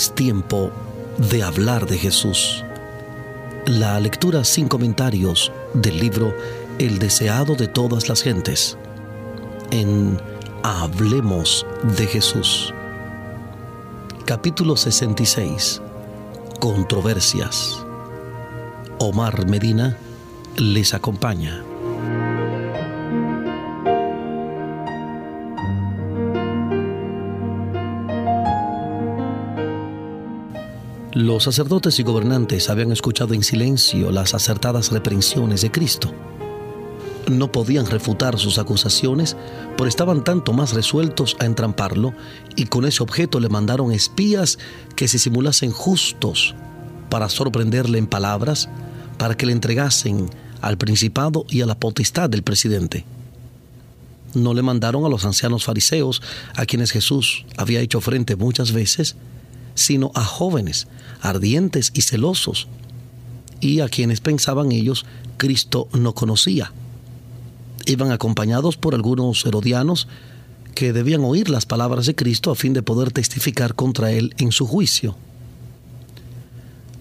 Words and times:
Es 0.00 0.14
tiempo 0.14 0.70
de 1.30 1.42
hablar 1.42 1.86
de 1.86 1.98
Jesús. 1.98 2.64
La 3.66 4.00
lectura 4.00 4.44
sin 4.44 4.66
comentarios 4.66 5.52
del 5.74 5.98
libro 5.98 6.34
El 6.78 6.98
deseado 6.98 7.54
de 7.54 7.68
todas 7.68 8.08
las 8.08 8.22
gentes. 8.22 8.78
En 9.70 10.18
Hablemos 10.62 11.66
de 11.98 12.06
Jesús. 12.06 12.72
Capítulo 14.24 14.74
66. 14.74 15.82
Controversias. 16.60 17.84
Omar 19.00 19.46
Medina 19.48 19.98
les 20.56 20.94
acompaña. 20.94 21.62
Los 31.30 31.44
sacerdotes 31.44 32.00
y 32.00 32.02
gobernantes 32.02 32.70
habían 32.70 32.90
escuchado 32.90 33.34
en 33.34 33.44
silencio 33.44 34.10
las 34.10 34.34
acertadas 34.34 34.90
reprensiones 34.90 35.60
de 35.62 35.70
Cristo. 35.70 36.12
No 37.30 37.52
podían 37.52 37.86
refutar 37.86 38.36
sus 38.36 38.58
acusaciones, 38.58 39.36
pero 39.76 39.88
estaban 39.88 40.24
tanto 40.24 40.52
más 40.52 40.72
resueltos 40.72 41.36
a 41.38 41.46
entramparlo 41.46 42.14
y 42.56 42.66
con 42.66 42.84
ese 42.84 43.04
objeto 43.04 43.38
le 43.38 43.48
mandaron 43.48 43.92
espías 43.92 44.58
que 44.96 45.06
se 45.06 45.20
simulasen 45.20 45.70
justos 45.70 46.56
para 47.10 47.28
sorprenderle 47.28 47.98
en 47.98 48.08
palabras, 48.08 48.68
para 49.16 49.36
que 49.36 49.46
le 49.46 49.52
entregasen 49.52 50.28
al 50.60 50.78
principado 50.78 51.46
y 51.48 51.60
a 51.60 51.66
la 51.66 51.78
potestad 51.78 52.28
del 52.28 52.42
presidente. 52.42 53.04
No 54.34 54.52
le 54.52 54.62
mandaron 54.62 55.04
a 55.04 55.08
los 55.08 55.24
ancianos 55.24 55.62
fariseos, 55.62 56.22
a 56.56 56.66
quienes 56.66 56.90
Jesús 56.90 57.44
había 57.56 57.78
hecho 57.78 58.00
frente 58.00 58.34
muchas 58.34 58.72
veces, 58.72 59.14
sino 59.80 60.12
a 60.14 60.22
jóvenes, 60.22 60.88
ardientes 61.22 61.90
y 61.94 62.02
celosos, 62.02 62.68
y 63.60 63.80
a 63.80 63.88
quienes 63.88 64.20
pensaban 64.20 64.72
ellos 64.72 65.06
Cristo 65.38 65.88
no 65.92 66.14
conocía. 66.14 66.72
Iban 67.86 68.12
acompañados 68.12 68.76
por 68.76 68.94
algunos 68.94 69.44
herodianos 69.46 70.06
que 70.74 70.92
debían 70.92 71.24
oír 71.24 71.48
las 71.48 71.64
palabras 71.64 72.04
de 72.04 72.14
Cristo 72.14 72.50
a 72.50 72.54
fin 72.54 72.74
de 72.74 72.82
poder 72.82 73.10
testificar 73.10 73.74
contra 73.74 74.12
él 74.12 74.34
en 74.36 74.52
su 74.52 74.66
juicio. 74.66 75.16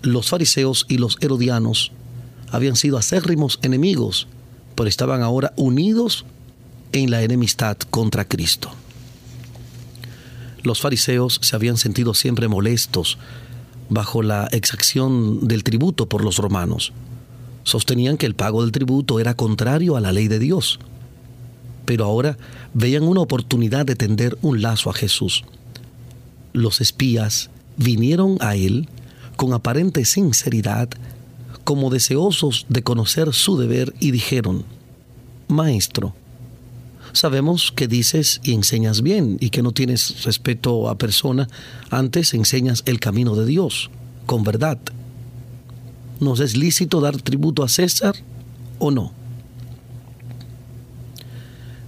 Los 0.01 0.29
fariseos 0.29 0.85
y 0.87 0.99
los 0.99 1.17
herodianos 1.19 1.91
habían 2.49 2.77
sido 2.77 2.97
acérrimos 2.97 3.59
enemigos, 3.61 4.27
pero 4.75 4.87
estaban 4.87 5.21
ahora 5.21 5.51
unidos 5.57 6.25
en 6.93 7.11
la 7.11 7.23
enemistad 7.23 7.77
contra 7.89 8.23
Cristo. 8.23 8.71
Los 10.63 10.81
fariseos 10.81 11.39
se 11.41 11.55
habían 11.55 11.77
sentido 11.77 12.13
siempre 12.13 12.47
molestos 12.47 13.17
bajo 13.89 14.21
la 14.21 14.47
exacción 14.51 15.47
del 15.47 15.63
tributo 15.63 16.07
por 16.07 16.23
los 16.23 16.37
romanos. 16.37 16.93
Sostenían 17.63 18.17
que 18.17 18.25
el 18.25 18.35
pago 18.35 18.61
del 18.61 18.71
tributo 18.71 19.19
era 19.19 19.33
contrario 19.33 19.95
a 19.95 20.01
la 20.01 20.11
ley 20.11 20.27
de 20.27 20.39
Dios. 20.39 20.79
Pero 21.85 22.05
ahora 22.05 22.37
veían 22.73 23.03
una 23.03 23.21
oportunidad 23.21 23.85
de 23.85 23.95
tender 23.95 24.37
un 24.41 24.61
lazo 24.61 24.89
a 24.89 24.93
Jesús. 24.93 25.43
Los 26.53 26.81
espías 26.81 27.49
vinieron 27.77 28.37
a 28.41 28.55
él 28.55 28.89
con 29.35 29.53
aparente 29.53 30.05
sinceridad, 30.05 30.89
como 31.63 31.89
deseosos 31.89 32.65
de 32.69 32.83
conocer 32.83 33.33
su 33.33 33.57
deber, 33.57 33.93
y 33.99 34.11
dijeron, 34.11 34.65
Maestro, 35.47 36.13
sabemos 37.13 37.71
que 37.71 37.87
dices 37.87 38.39
y 38.43 38.53
enseñas 38.53 39.01
bien 39.01 39.37
y 39.39 39.49
que 39.49 39.61
no 39.61 39.71
tienes 39.71 40.23
respeto 40.23 40.89
a 40.89 40.97
persona, 40.97 41.47
antes 41.89 42.33
enseñas 42.33 42.83
el 42.85 42.99
camino 42.99 43.35
de 43.35 43.45
Dios, 43.45 43.89
con 44.25 44.43
verdad. 44.43 44.79
¿Nos 46.19 46.39
es 46.39 46.57
lícito 46.57 47.01
dar 47.01 47.21
tributo 47.21 47.63
a 47.63 47.69
César 47.69 48.15
o 48.79 48.91
no? 48.91 49.13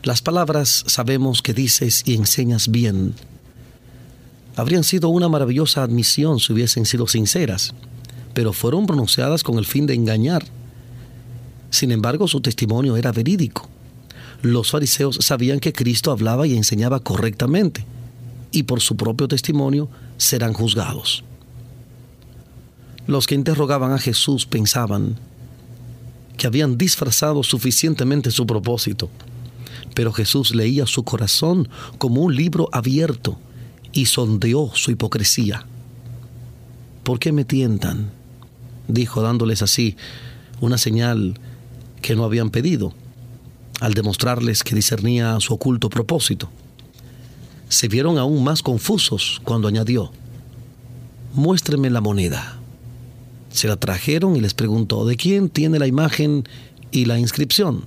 Las 0.04 0.22
palabras 0.22 0.84
sabemos 0.88 1.42
que 1.42 1.54
dices 1.54 2.04
y 2.06 2.16
enseñas 2.16 2.70
bien 2.70 3.14
habrían 4.56 4.84
sido 4.84 5.10
una 5.10 5.30
maravillosa 5.30 5.82
admisión 5.82 6.40
si 6.40 6.52
hubiesen 6.52 6.86
sido 6.86 7.08
sinceras, 7.08 7.74
pero 8.34 8.52
fueron 8.52 8.86
pronunciadas 8.86 9.44
con 9.44 9.58
el 9.58 9.66
fin 9.66 9.88
de 9.88 9.94
engañar. 9.94 10.44
Sin 11.70 11.92
embargo, 11.92 12.28
su 12.28 12.42
testimonio 12.42 12.98
era 12.98 13.12
verídico 13.12 13.71
los 14.42 14.72
fariseos 14.72 15.18
sabían 15.22 15.60
que 15.60 15.74
Cristo 15.74 16.12
hablaba 16.12 16.48
y 16.48 16.56
enseñaba 16.56 17.00
correctamente, 17.00 17.86
y 18.52 18.64
por 18.64 18.82
su 18.82 18.98
propio 18.98 19.28
testimonio 19.28 19.90
serán 20.18 20.54
juzgados. 20.54 21.24
Los 23.08 23.28
que 23.28 23.36
interrogaban 23.36 23.92
a 23.92 24.00
Jesús 24.00 24.46
pensaban 24.46 25.18
que 26.38 26.48
habían 26.48 26.78
disfrazado 26.78 27.44
suficientemente 27.44 28.32
su 28.32 28.48
propósito, 28.48 29.10
pero 29.94 30.12
Jesús 30.12 30.56
leía 30.56 30.86
su 30.88 31.04
corazón 31.04 31.70
como 31.98 32.22
un 32.22 32.36
libro 32.36 32.70
abierto 32.72 33.38
y 33.92 34.06
sondeó 34.08 34.72
su 34.74 34.92
hipocresía. 34.92 35.66
¿Por 37.04 37.20
qué 37.20 37.32
me 37.32 37.46
tientan? 37.46 38.12
dijo 38.88 39.22
dándoles 39.22 39.62
así 39.62 39.96
una 40.60 40.78
señal 40.78 41.40
que 42.02 42.16
no 42.16 42.24
habían 42.24 42.50
pedido 42.50 42.94
al 43.82 43.96
demostrarles 43.96 44.64
que 44.64 44.76
discernía 44.76 45.38
su 45.40 45.56
oculto 45.56 45.90
propósito. 45.90 46.50
Se 47.68 47.88
vieron 47.88 48.20
aún 48.20 48.44
más 48.44 48.62
confusos 48.62 49.42
cuando 49.44 49.68
añadió, 49.68 50.12
muéstreme 51.34 51.90
la 51.90 52.00
moneda. 52.00 52.60
Se 53.50 53.68
la 53.68 53.78
trajeron 53.78 54.36
y 54.36 54.40
les 54.40 54.54
preguntó, 54.54 55.04
¿de 55.06 55.18
quién 55.18 55.50
tiene 55.50 55.80
la 55.80 55.88
imagen 55.88 56.48
y 56.92 57.06
la 57.06 57.18
inscripción? 57.18 57.84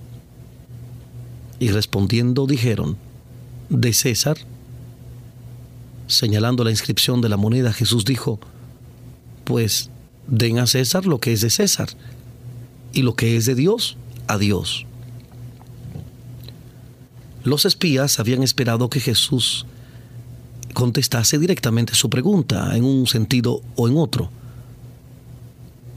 Y 1.61 1.69
respondiendo 1.69 2.47
dijeron, 2.47 2.99
de 3.69 3.93
César. 3.93 4.37
Señalando 6.09 6.65
la 6.65 6.71
inscripción 6.71 7.21
de 7.21 7.29
la 7.29 7.37
moneda, 7.37 7.73
Jesús 7.73 8.05
dijo, 8.05 8.41
pues 9.45 9.91
den 10.27 10.59
a 10.59 10.67
César 10.67 11.07
lo 11.07 11.21
que 11.21 11.33
es 11.33 11.41
de 11.41 11.51
César, 11.51 11.89
y 12.93 13.03
lo 13.03 13.15
que 13.15 13.37
es 13.37 13.47
de 13.47 13.55
Dios, 13.55 13.97
a 14.27 14.39
Dios. 14.39 14.87
Los 17.45 17.67
espías 17.67 18.19
habían 18.19 18.43
esperado 18.43 18.89
que 18.89 19.01
Jesús 19.01 19.67
contestase 20.73 21.39
directamente 21.39 21.95
su 21.95 22.09
pregunta 22.11 22.75
en 22.75 22.85
un 22.85 23.07
sentido 23.07 23.61
o 23.77 23.87
en 23.87 23.99
otro. 23.99 24.31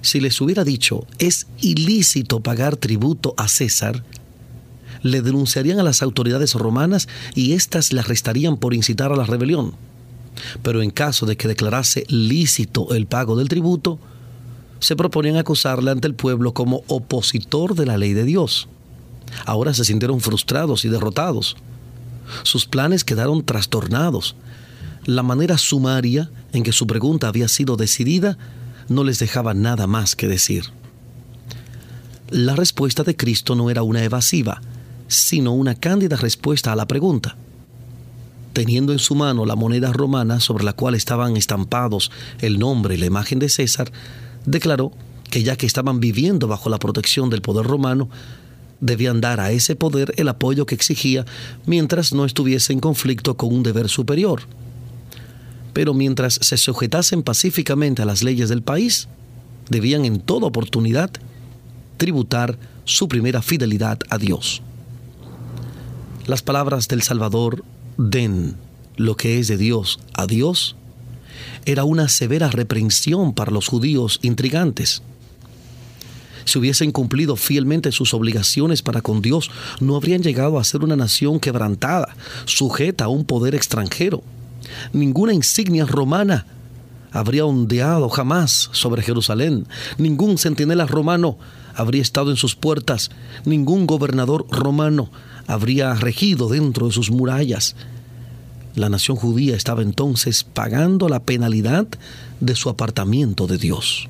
Si 0.01 0.19
les 0.19 0.39
hubiera 0.41 0.65
dicho, 0.65 1.07
es 1.19 1.47
ilícito 1.59 2.41
pagar 2.41 2.75
tributo 2.75 3.33
a 3.37 3.47
César, 3.47 4.03
le 5.03 5.21
denunciarían 5.21 5.79
a 5.79 5.83
las 5.83 6.01
autoridades 6.01 6.53
romanas 6.53 7.07
y 7.33 7.53
éstas 7.53 7.93
le 7.93 8.01
arrestarían 8.01 8.57
por 8.57 8.73
incitar 8.73 9.11
a 9.13 9.15
la 9.15 9.25
rebelión. 9.25 9.73
Pero 10.63 10.81
en 10.81 10.91
caso 10.91 11.25
de 11.25 11.37
que 11.37 11.47
declarase 11.47 12.03
lícito 12.09 12.93
el 12.93 13.07
pago 13.07 13.37
del 13.37 13.47
tributo, 13.47 13.99
se 14.79 14.95
proponían 14.95 15.37
acusarle 15.37 15.91
ante 15.91 16.07
el 16.07 16.13
pueblo 16.13 16.53
como 16.53 16.83
opositor 16.87 17.73
de 17.73 17.85
la 17.85 17.97
ley 17.97 18.13
de 18.13 18.25
Dios. 18.25 18.67
Ahora 19.45 19.73
se 19.73 19.85
sintieron 19.85 20.21
frustrados 20.21 20.85
y 20.85 20.89
derrotados. 20.89 21.55
Sus 22.43 22.65
planes 22.65 23.03
quedaron 23.03 23.43
trastornados. 23.45 24.35
La 25.05 25.23
manera 25.23 25.57
sumaria 25.57 26.29
en 26.53 26.63
que 26.63 26.71
su 26.71 26.87
pregunta 26.87 27.27
había 27.27 27.47
sido 27.47 27.77
decidida 27.77 28.37
no 28.89 29.03
les 29.03 29.19
dejaba 29.19 29.53
nada 29.53 29.87
más 29.87 30.15
que 30.15 30.27
decir. 30.27 30.65
La 32.29 32.55
respuesta 32.55 33.03
de 33.03 33.15
Cristo 33.15 33.55
no 33.55 33.69
era 33.69 33.83
una 33.83 34.03
evasiva, 34.03 34.61
sino 35.07 35.53
una 35.53 35.75
cándida 35.75 36.17
respuesta 36.17 36.73
a 36.73 36.75
la 36.75 36.85
pregunta. 36.87 37.37
Teniendo 38.51 38.91
en 38.91 38.99
su 38.99 39.15
mano 39.15 39.45
la 39.45 39.55
moneda 39.55 39.93
romana 39.93 40.39
sobre 40.39 40.63
la 40.63 40.73
cual 40.73 40.95
estaban 40.95 41.37
estampados 41.37 42.11
el 42.39 42.59
nombre 42.59 42.95
y 42.95 42.97
la 42.97 43.05
imagen 43.05 43.39
de 43.39 43.49
César, 43.49 43.91
declaró 44.45 44.91
que 45.29 45.43
ya 45.43 45.55
que 45.55 45.65
estaban 45.65 45.99
viviendo 45.99 46.47
bajo 46.47 46.69
la 46.69 46.79
protección 46.79 47.29
del 47.29 47.41
poder 47.41 47.65
romano, 47.65 48.09
debían 48.79 49.21
dar 49.21 49.39
a 49.39 49.51
ese 49.51 49.75
poder 49.75 50.13
el 50.17 50.27
apoyo 50.27 50.65
que 50.65 50.75
exigía 50.75 51.25
mientras 51.65 52.13
no 52.13 52.25
estuviese 52.25 52.73
en 52.73 52.79
conflicto 52.79 53.35
con 53.37 53.53
un 53.53 53.63
deber 53.63 53.89
superior. 53.89 54.41
Pero 55.73 55.93
mientras 55.93 56.39
se 56.41 56.57
sujetasen 56.57 57.23
pacíficamente 57.23 58.01
a 58.01 58.05
las 58.05 58.23
leyes 58.23 58.49
del 58.49 58.61
país, 58.61 59.07
debían 59.69 60.05
en 60.05 60.19
toda 60.19 60.47
oportunidad 60.47 61.11
tributar 61.97 62.57
su 62.85 63.07
primera 63.07 63.41
fidelidad 63.41 63.99
a 64.09 64.17
Dios. 64.17 64.61
Las 66.25 66.41
palabras 66.41 66.87
del 66.87 67.01
Salvador, 67.01 67.63
den 67.97 68.55
lo 68.95 69.15
que 69.15 69.39
es 69.39 69.47
de 69.47 69.57
Dios 69.57 69.99
a 70.13 70.25
Dios, 70.25 70.75
era 71.65 71.83
una 71.83 72.09
severa 72.09 72.49
reprensión 72.49 73.33
para 73.33 73.51
los 73.51 73.67
judíos 73.67 74.19
intrigantes 74.21 75.03
si 76.47 76.57
hubiesen 76.57 76.91
cumplido 76.91 77.35
fielmente 77.35 77.91
sus 77.91 78.13
obligaciones 78.13 78.81
para 78.81 79.01
con 79.01 79.21
Dios, 79.21 79.51
no 79.81 79.97
habrían 79.97 80.23
llegado 80.23 80.57
a 80.57 80.63
ser 80.63 80.81
una 80.83 80.95
nación 80.95 81.41
quebrantada, 81.41 82.15
sujeta 82.45 83.05
a 83.05 83.09
un 83.09 83.25
poder 83.25 83.53
extranjero. 83.53 84.23
Ninguna 84.93 85.33
insignia 85.33 85.85
romana 85.85 86.45
habría 87.11 87.45
ondeado 87.45 88.07
jamás 88.07 88.69
sobre 88.71 89.01
Jerusalén. 89.01 89.67
Ningún 89.97 90.37
centinela 90.37 90.85
romano 90.85 91.37
habría 91.75 92.01
estado 92.01 92.31
en 92.31 92.37
sus 92.37 92.55
puertas. 92.55 93.11
Ningún 93.43 93.85
gobernador 93.85 94.47
romano 94.49 95.11
habría 95.47 95.93
regido 95.95 96.47
dentro 96.47 96.87
de 96.87 96.93
sus 96.93 97.11
murallas. 97.11 97.75
La 98.73 98.87
nación 98.87 99.17
judía 99.17 99.55
estaba 99.55 99.81
entonces 99.81 100.45
pagando 100.45 101.09
la 101.09 101.19
penalidad 101.23 101.87
de 102.39 102.55
su 102.55 102.69
apartamiento 102.69 103.47
de 103.47 103.57
Dios. 103.57 104.07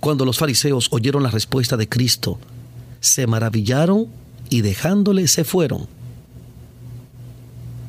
Cuando 0.00 0.24
los 0.24 0.38
fariseos 0.38 0.88
oyeron 0.90 1.22
la 1.22 1.30
respuesta 1.30 1.76
de 1.76 1.88
Cristo, 1.88 2.38
se 3.00 3.26
maravillaron 3.26 4.06
y 4.50 4.60
dejándole 4.60 5.26
se 5.28 5.44
fueron. 5.44 5.86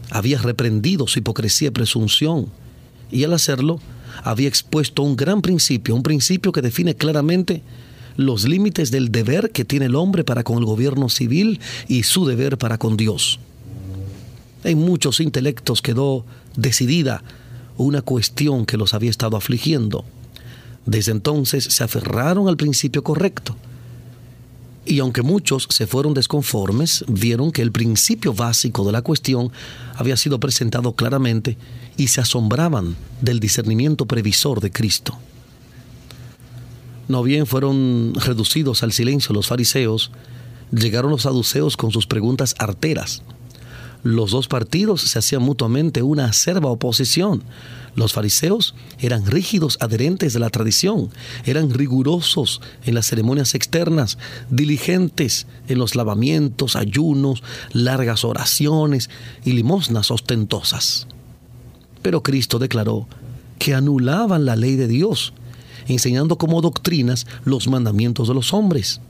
Había 0.09 0.39
reprendido 0.39 1.07
su 1.07 1.19
hipocresía 1.19 1.67
y 1.67 1.71
presunción, 1.71 2.47
y 3.11 3.23
al 3.23 3.33
hacerlo 3.33 3.79
había 4.23 4.47
expuesto 4.47 5.03
un 5.03 5.15
gran 5.15 5.41
principio, 5.41 5.95
un 5.95 6.03
principio 6.03 6.51
que 6.51 6.61
define 6.61 6.95
claramente 6.95 7.61
los 8.17 8.47
límites 8.47 8.91
del 8.91 9.11
deber 9.11 9.51
que 9.51 9.63
tiene 9.63 9.85
el 9.85 9.95
hombre 9.95 10.23
para 10.23 10.43
con 10.43 10.57
el 10.57 10.65
gobierno 10.65 11.09
civil 11.09 11.59
y 11.87 12.03
su 12.03 12.25
deber 12.25 12.57
para 12.57 12.77
con 12.77 12.97
Dios. 12.97 13.39
En 14.63 14.79
muchos 14.79 15.19
intelectos 15.19 15.81
quedó 15.81 16.25
decidida 16.55 17.23
una 17.77 18.01
cuestión 18.01 18.65
que 18.65 18.75
los 18.77 18.93
había 18.93 19.09
estado 19.09 19.37
afligiendo. 19.37 20.03
Desde 20.89 21.11
entonces 21.11 21.65
se 21.65 21.83
aferraron 21.83 22.47
al 22.47 22.57
principio 22.57 23.03
correcto. 23.03 23.55
Y 24.87 24.97
aunque 24.97 25.21
muchos 25.21 25.67
se 25.69 25.85
fueron 25.85 26.15
desconformes, 26.15 27.05
vieron 27.07 27.51
que 27.51 27.61
el 27.61 27.71
principio 27.71 28.33
básico 28.33 28.83
de 28.83 28.91
la 28.91 29.03
cuestión 29.03 29.51
había 29.95 30.17
sido 30.17 30.39
presentado 30.39 30.93
claramente 30.93 31.57
y 31.95 32.07
se 32.07 32.21
asombraban 32.21 32.95
del 33.21 33.39
discernimiento 33.39 34.07
previsor 34.07 34.61
de 34.61 34.71
Cristo. 34.71 35.15
No 37.07 37.21
bien 37.21 37.45
fueron 37.45 38.13
reducidos 38.15 38.81
al 38.81 38.91
silencio 38.91 39.35
los 39.35 39.45
fariseos, 39.45 40.09
llegaron 40.71 41.11
los 41.11 41.21
saduceos 41.21 41.77
con 41.77 41.91
sus 41.91 42.07
preguntas 42.07 42.55
arteras. 42.57 43.21
Los 44.03 44.31
dos 44.31 44.47
partidos 44.47 45.01
se 45.01 45.19
hacían 45.19 45.41
mutuamente 45.41 46.01
una 46.01 46.25
acerba 46.25 46.69
oposición. 46.69 47.43
Los 47.95 48.13
fariseos 48.13 48.73
eran 48.99 49.25
rígidos 49.25 49.77
adherentes 49.81 50.31
de 50.31 50.39
la 50.39 50.49
tradición, 50.49 51.09
eran 51.43 51.73
rigurosos 51.73 52.61
en 52.85 52.95
las 52.95 53.07
ceremonias 53.07 53.55
externas, 53.55 54.17
diligentes 54.49 55.47
en 55.67 55.79
los 55.79 55.95
lavamientos, 55.95 56.77
ayunos, 56.77 57.43
largas 57.73 58.23
oraciones 58.23 59.09
y 59.43 59.51
limosnas 59.51 60.11
ostentosas. 60.11 61.07
Pero 62.01 62.23
Cristo 62.23 62.57
declaró 62.57 63.05
que 63.57 63.73
anulaban 63.73 64.45
la 64.45 64.55
ley 64.55 64.77
de 64.77 64.87
Dios, 64.87 65.33
enseñando 65.87 66.37
como 66.37 66.61
doctrinas 66.61 67.27
los 67.43 67.67
mandamientos 67.67 68.29
de 68.29 68.33
los 68.33 68.53
hombres. 68.53 69.01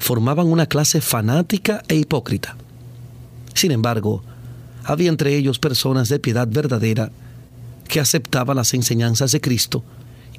Formaban 0.00 0.48
una 0.48 0.66
clase 0.66 1.00
fanática 1.00 1.84
e 1.86 1.94
hipócrita 1.94 2.56
sin 3.54 3.72
embargo, 3.72 4.22
había 4.84 5.08
entre 5.08 5.36
ellos 5.36 5.58
personas 5.58 6.08
de 6.08 6.18
piedad 6.18 6.48
verdadera 6.50 7.10
que 7.88 8.00
aceptaban 8.00 8.56
las 8.56 8.72
enseñanzas 8.74 9.32
de 9.32 9.40
Cristo 9.40 9.82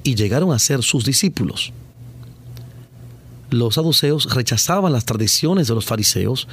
y 0.04 0.16
llegaron 0.16 0.52
a 0.52 0.60
ser 0.60 0.84
sus 0.84 1.06
discípulos. 1.06 1.74
Los 3.50 3.76
saduceos 3.76 4.34
rechazaban 4.34 4.94
las 4.94 5.06
tradiciones 5.06 5.68
de 5.68 5.76
los 5.76 5.86
fariseos, 5.86 6.48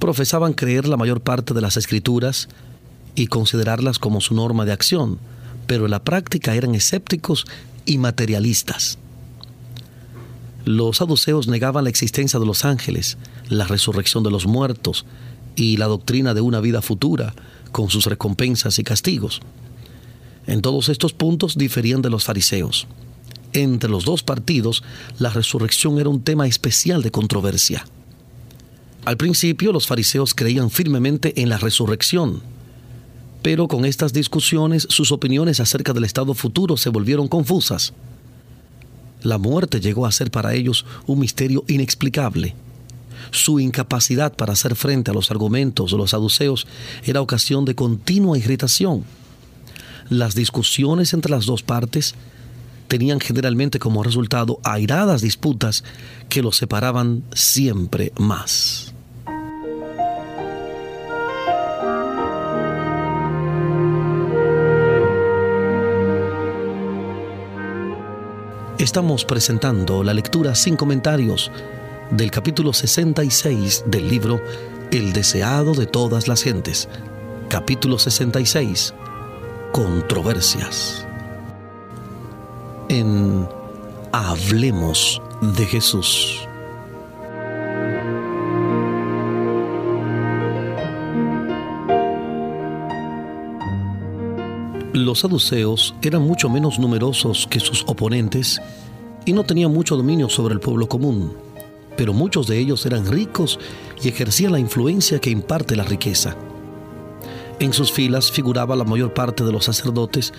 profesaban 0.00 0.52
creer 0.52 0.88
la 0.88 0.96
mayor 0.96 1.20
parte 1.20 1.54
de 1.54 1.60
las 1.60 1.76
escrituras 1.76 2.48
y 3.14 3.28
considerarlas 3.28 3.98
como 3.98 4.20
su 4.20 4.34
norma 4.34 4.64
de 4.64 4.72
acción, 4.72 5.18
pero 5.66 5.84
en 5.84 5.92
la 5.92 6.02
práctica 6.02 6.54
eran 6.54 6.74
escépticos 6.74 7.46
y 7.86 7.98
materialistas. 7.98 8.98
Los 10.64 10.96
saduceos 10.96 11.46
negaban 11.46 11.84
la 11.84 11.90
existencia 11.90 12.40
de 12.40 12.46
los 12.46 12.64
ángeles, 12.64 13.18
la 13.48 13.66
resurrección 13.66 14.24
de 14.24 14.32
los 14.32 14.46
muertos, 14.46 15.06
y 15.56 15.78
la 15.78 15.86
doctrina 15.86 16.34
de 16.34 16.42
una 16.42 16.60
vida 16.60 16.82
futura, 16.82 17.34
con 17.72 17.90
sus 17.90 18.06
recompensas 18.06 18.78
y 18.78 18.84
castigos. 18.84 19.40
En 20.46 20.62
todos 20.62 20.88
estos 20.88 21.12
puntos 21.12 21.56
diferían 21.56 22.02
de 22.02 22.10
los 22.10 22.24
fariseos. 22.24 22.86
Entre 23.52 23.90
los 23.90 24.04
dos 24.04 24.22
partidos, 24.22 24.84
la 25.18 25.30
resurrección 25.30 25.98
era 25.98 26.08
un 26.08 26.22
tema 26.22 26.46
especial 26.46 27.02
de 27.02 27.10
controversia. 27.10 27.84
Al 29.04 29.16
principio, 29.16 29.72
los 29.72 29.86
fariseos 29.86 30.34
creían 30.34 30.70
firmemente 30.70 31.40
en 31.40 31.48
la 31.48 31.58
resurrección, 31.58 32.42
pero 33.42 33.68
con 33.68 33.84
estas 33.84 34.12
discusiones 34.12 34.86
sus 34.90 35.12
opiniones 35.12 35.60
acerca 35.60 35.92
del 35.92 36.04
estado 36.04 36.34
futuro 36.34 36.76
se 36.76 36.90
volvieron 36.90 37.28
confusas. 37.28 37.92
La 39.22 39.38
muerte 39.38 39.80
llegó 39.80 40.06
a 40.06 40.12
ser 40.12 40.30
para 40.30 40.54
ellos 40.54 40.84
un 41.06 41.20
misterio 41.20 41.64
inexplicable 41.68 42.54
su 43.36 43.60
incapacidad 43.60 44.34
para 44.34 44.54
hacer 44.54 44.74
frente 44.74 45.10
a 45.10 45.14
los 45.14 45.30
argumentos 45.30 45.92
de 45.92 45.98
los 45.98 46.10
saduceos 46.10 46.66
era 47.04 47.20
ocasión 47.20 47.64
de 47.64 47.74
continua 47.74 48.38
irritación. 48.38 49.04
Las 50.08 50.34
discusiones 50.34 51.12
entre 51.12 51.30
las 51.30 51.46
dos 51.46 51.62
partes 51.62 52.14
tenían 52.88 53.20
generalmente 53.20 53.78
como 53.78 54.02
resultado 54.02 54.60
airadas 54.64 55.20
disputas 55.20 55.84
que 56.28 56.42
los 56.42 56.56
separaban 56.56 57.24
siempre 57.32 58.12
más. 58.18 58.92
Estamos 68.78 69.24
presentando 69.24 70.04
la 70.04 70.14
lectura 70.14 70.54
sin 70.54 70.76
comentarios 70.76 71.50
del 72.10 72.30
capítulo 72.30 72.72
66 72.72 73.84
del 73.86 74.08
libro 74.08 74.40
El 74.90 75.12
deseado 75.12 75.74
de 75.74 75.86
todas 75.86 76.28
las 76.28 76.42
gentes. 76.42 76.88
Capítulo 77.48 77.98
66. 77.98 78.94
Controversias. 79.72 81.06
En 82.88 83.48
Hablemos 84.12 85.20
de 85.56 85.66
Jesús. 85.66 86.46
Los 94.92 95.20
saduceos 95.20 95.94
eran 96.00 96.22
mucho 96.22 96.48
menos 96.48 96.78
numerosos 96.78 97.46
que 97.50 97.60
sus 97.60 97.84
oponentes 97.86 98.62
y 99.26 99.34
no 99.34 99.44
tenían 99.44 99.72
mucho 99.72 99.96
dominio 99.96 100.30
sobre 100.30 100.54
el 100.54 100.60
pueblo 100.60 100.88
común 100.88 101.45
pero 101.96 102.12
muchos 102.12 102.46
de 102.46 102.58
ellos 102.58 102.84
eran 102.86 103.06
ricos 103.06 103.58
y 104.02 104.08
ejercían 104.08 104.52
la 104.52 104.58
influencia 104.58 105.18
que 105.18 105.30
imparte 105.30 105.76
la 105.76 105.84
riqueza. 105.84 106.36
En 107.58 107.72
sus 107.72 107.90
filas 107.90 108.30
figuraba 108.30 108.76
la 108.76 108.84
mayor 108.84 109.14
parte 109.14 109.42
de 109.44 109.52
los 109.52 109.64
sacerdotes 109.64 110.32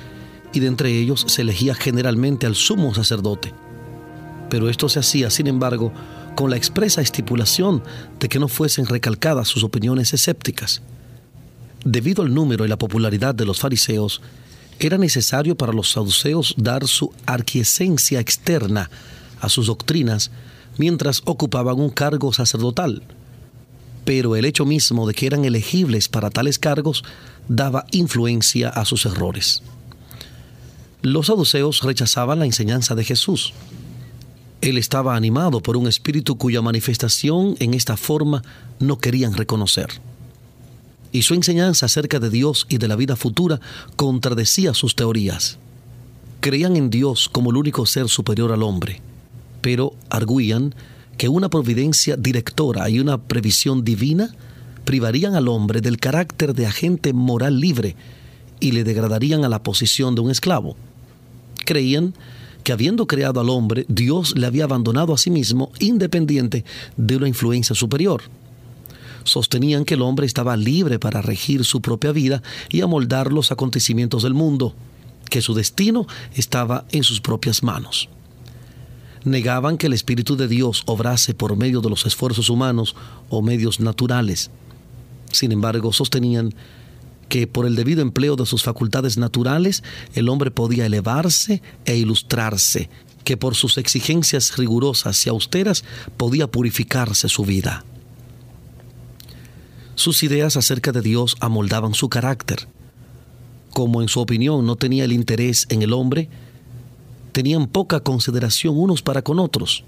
y 0.54 0.60
de 0.60 0.68
entre 0.68 0.92
ellos 0.92 1.26
se 1.28 1.42
elegía 1.42 1.74
generalmente 1.74 2.46
al 2.46 2.56
sumo 2.56 2.94
sacerdote. 2.94 3.54
Pero 4.50 4.70
esto 4.70 4.88
se 4.88 5.00
hacía, 5.00 5.30
sin 5.30 5.48
embargo, 5.48 5.92
con 6.36 6.50
la 6.50 6.58
expresa 6.58 7.02
estipulación 7.02 7.84
de 8.20 8.30
que 8.30 8.40
no 8.40 8.48
fuesen 8.48 8.86
recalcadas 8.86 9.48
sus 9.48 9.64
opiniones 9.64 10.14
escépticas. 10.14 10.82
Debido 11.84 12.24
al 12.24 12.34
número 12.34 12.66
y 12.66 12.68
la 12.68 12.78
popularidad 12.78 13.34
de 13.34 13.46
los 13.46 13.60
fariseos, 13.60 14.22
era 14.80 14.98
necesario 14.98 15.56
para 15.56 15.74
los 15.74 15.92
saduceos 15.92 16.54
dar 16.58 16.88
su 16.88 17.12
arquiesencia 17.26 18.20
externa 18.20 18.92
a 19.42 19.50
sus 19.50 19.68
doctrinas 19.68 20.32
mientras 20.80 21.22
ocupaban 21.26 21.80
un 21.80 21.90
cargo 21.90 22.34
sacerdotal. 22.34 23.04
Pero 24.06 24.36
el 24.36 24.46
hecho 24.46 24.66
mismo 24.66 25.08
de 25.08 25.14
que 25.14 25.26
eran 25.26 25.46
elegibles 25.46 26.08
para 26.08 26.30
tales 26.30 26.60
cargos 26.60 27.04
daba 27.48 27.86
influencia 27.92 28.70
a 28.70 28.86
sus 28.86 29.06
errores. 29.06 29.62
Los 31.02 31.28
saduceos 31.28 31.82
rechazaban 31.84 32.40
la 32.40 32.46
enseñanza 32.46 32.96
de 32.96 33.04
Jesús. 33.04 33.54
Él 34.62 34.78
estaba 34.78 35.16
animado 35.16 35.62
por 35.62 35.78
un 35.78 35.88
espíritu 35.88 36.38
cuya 36.38 36.62
manifestación 36.62 37.56
en 37.60 37.74
esta 37.74 37.96
forma 37.98 38.44
no 38.80 38.98
querían 38.98 39.34
reconocer. 39.34 39.88
Y 41.12 41.22
su 41.22 41.36
enseñanza 41.36 41.86
acerca 41.86 42.20
de 42.20 42.30
Dios 42.30 42.66
y 42.70 42.78
de 42.78 42.88
la 42.88 42.96
vida 42.96 43.16
futura 43.16 43.60
contradecía 43.96 44.74
sus 44.74 44.96
teorías. 44.96 45.58
Creían 46.42 46.76
en 46.76 46.90
Dios 46.90 47.30
como 47.30 47.52
el 47.52 47.58
único 47.58 47.86
ser 47.86 48.10
superior 48.10 48.52
al 48.52 48.64
hombre 48.64 49.02
pero 49.68 49.94
arguían 50.10 50.74
que 51.18 51.28
una 51.28 51.50
providencia 51.50 52.16
directora 52.16 52.90
y 52.90 53.02
una 53.02 53.18
previsión 53.18 53.84
divina 53.84 54.34
privarían 54.86 55.36
al 55.36 55.50
hombre 55.50 55.82
del 55.82 55.98
carácter 55.98 56.54
de 56.54 56.68
agente 56.68 57.12
moral 57.12 57.60
libre 57.60 57.98
y 58.62 58.72
le 58.72 58.86
degradarían 58.86 59.44
a 59.44 59.50
la 59.50 59.64
posición 59.64 60.16
de 60.16 60.22
un 60.22 60.32
esclavo. 60.32 60.78
Creían 61.66 62.14
que 62.64 62.72
habiendo 62.72 63.08
creado 63.08 63.42
al 63.42 63.50
hombre, 63.50 63.86
Dios 63.90 64.38
le 64.38 64.48
había 64.48 64.64
abandonado 64.64 65.14
a 65.14 65.18
sí 65.18 65.32
mismo 65.32 65.74
independiente 65.80 66.64
de 66.96 67.18
una 67.18 67.28
influencia 67.28 67.76
superior. 67.76 68.22
Sostenían 69.26 69.84
que 69.84 69.96
el 69.96 70.02
hombre 70.02 70.26
estaba 70.26 70.56
libre 70.56 70.98
para 70.98 71.22
regir 71.22 71.66
su 71.66 71.82
propia 71.82 72.14
vida 72.14 72.42
y 72.70 72.80
amoldar 72.80 73.34
los 73.34 73.52
acontecimientos 73.52 74.24
del 74.24 74.34
mundo. 74.34 74.74
que 75.30 75.42
su 75.42 75.54
destino 75.54 76.08
estaba 76.36 76.86
en 76.90 77.04
sus 77.04 77.20
propias 77.20 77.62
manos. 77.62 78.08
Negaban 79.28 79.78
que 79.78 79.88
el 79.88 79.94
Espíritu 79.94 80.38
de 80.38 80.48
Dios 80.48 80.84
obrase 80.86 81.34
por 81.34 81.58
medio 81.58 81.82
de 81.82 81.90
los 81.90 82.06
esfuerzos 82.06 82.50
humanos 82.50 82.96
o 83.28 83.42
medios 83.42 83.82
naturales. 83.82 84.52
Sin 85.34 85.52
embargo, 85.52 85.92
sostenían 85.92 86.56
que 87.28 87.46
por 87.46 87.66
el 87.66 87.76
debido 87.76 88.02
empleo 88.02 88.38
de 88.38 88.46
sus 88.46 88.64
facultades 88.64 89.18
naturales 89.18 89.84
el 90.14 90.30
hombre 90.30 90.50
podía 90.50 90.86
elevarse 90.86 91.62
e 91.84 91.98
ilustrarse, 91.98 92.90
que 93.26 93.36
por 93.36 93.56
sus 93.56 93.78
exigencias 93.78 94.56
rigurosas 94.56 95.28
y 95.28 95.30
austeras 95.30 95.84
podía 96.16 96.48
purificarse 96.48 97.28
su 97.28 97.44
vida. 97.44 97.84
Sus 99.96 100.24
ideas 100.24 100.56
acerca 100.56 100.94
de 100.94 101.02
Dios 101.02 101.36
amoldaban 101.42 101.96
su 101.96 102.08
carácter. 102.08 102.70
Como 103.72 104.02
en 104.02 104.08
su 104.08 104.22
opinión 104.22 104.66
no 104.66 104.78
tenía 104.78 105.04
el 105.04 105.12
interés 105.12 105.66
en 105.68 105.82
el 105.82 105.92
hombre, 105.92 106.30
tenían 107.32 107.68
poca 107.68 108.00
consideración 108.00 108.78
unos 108.78 109.02
para 109.02 109.22
con 109.22 109.40
otros. 109.40 109.84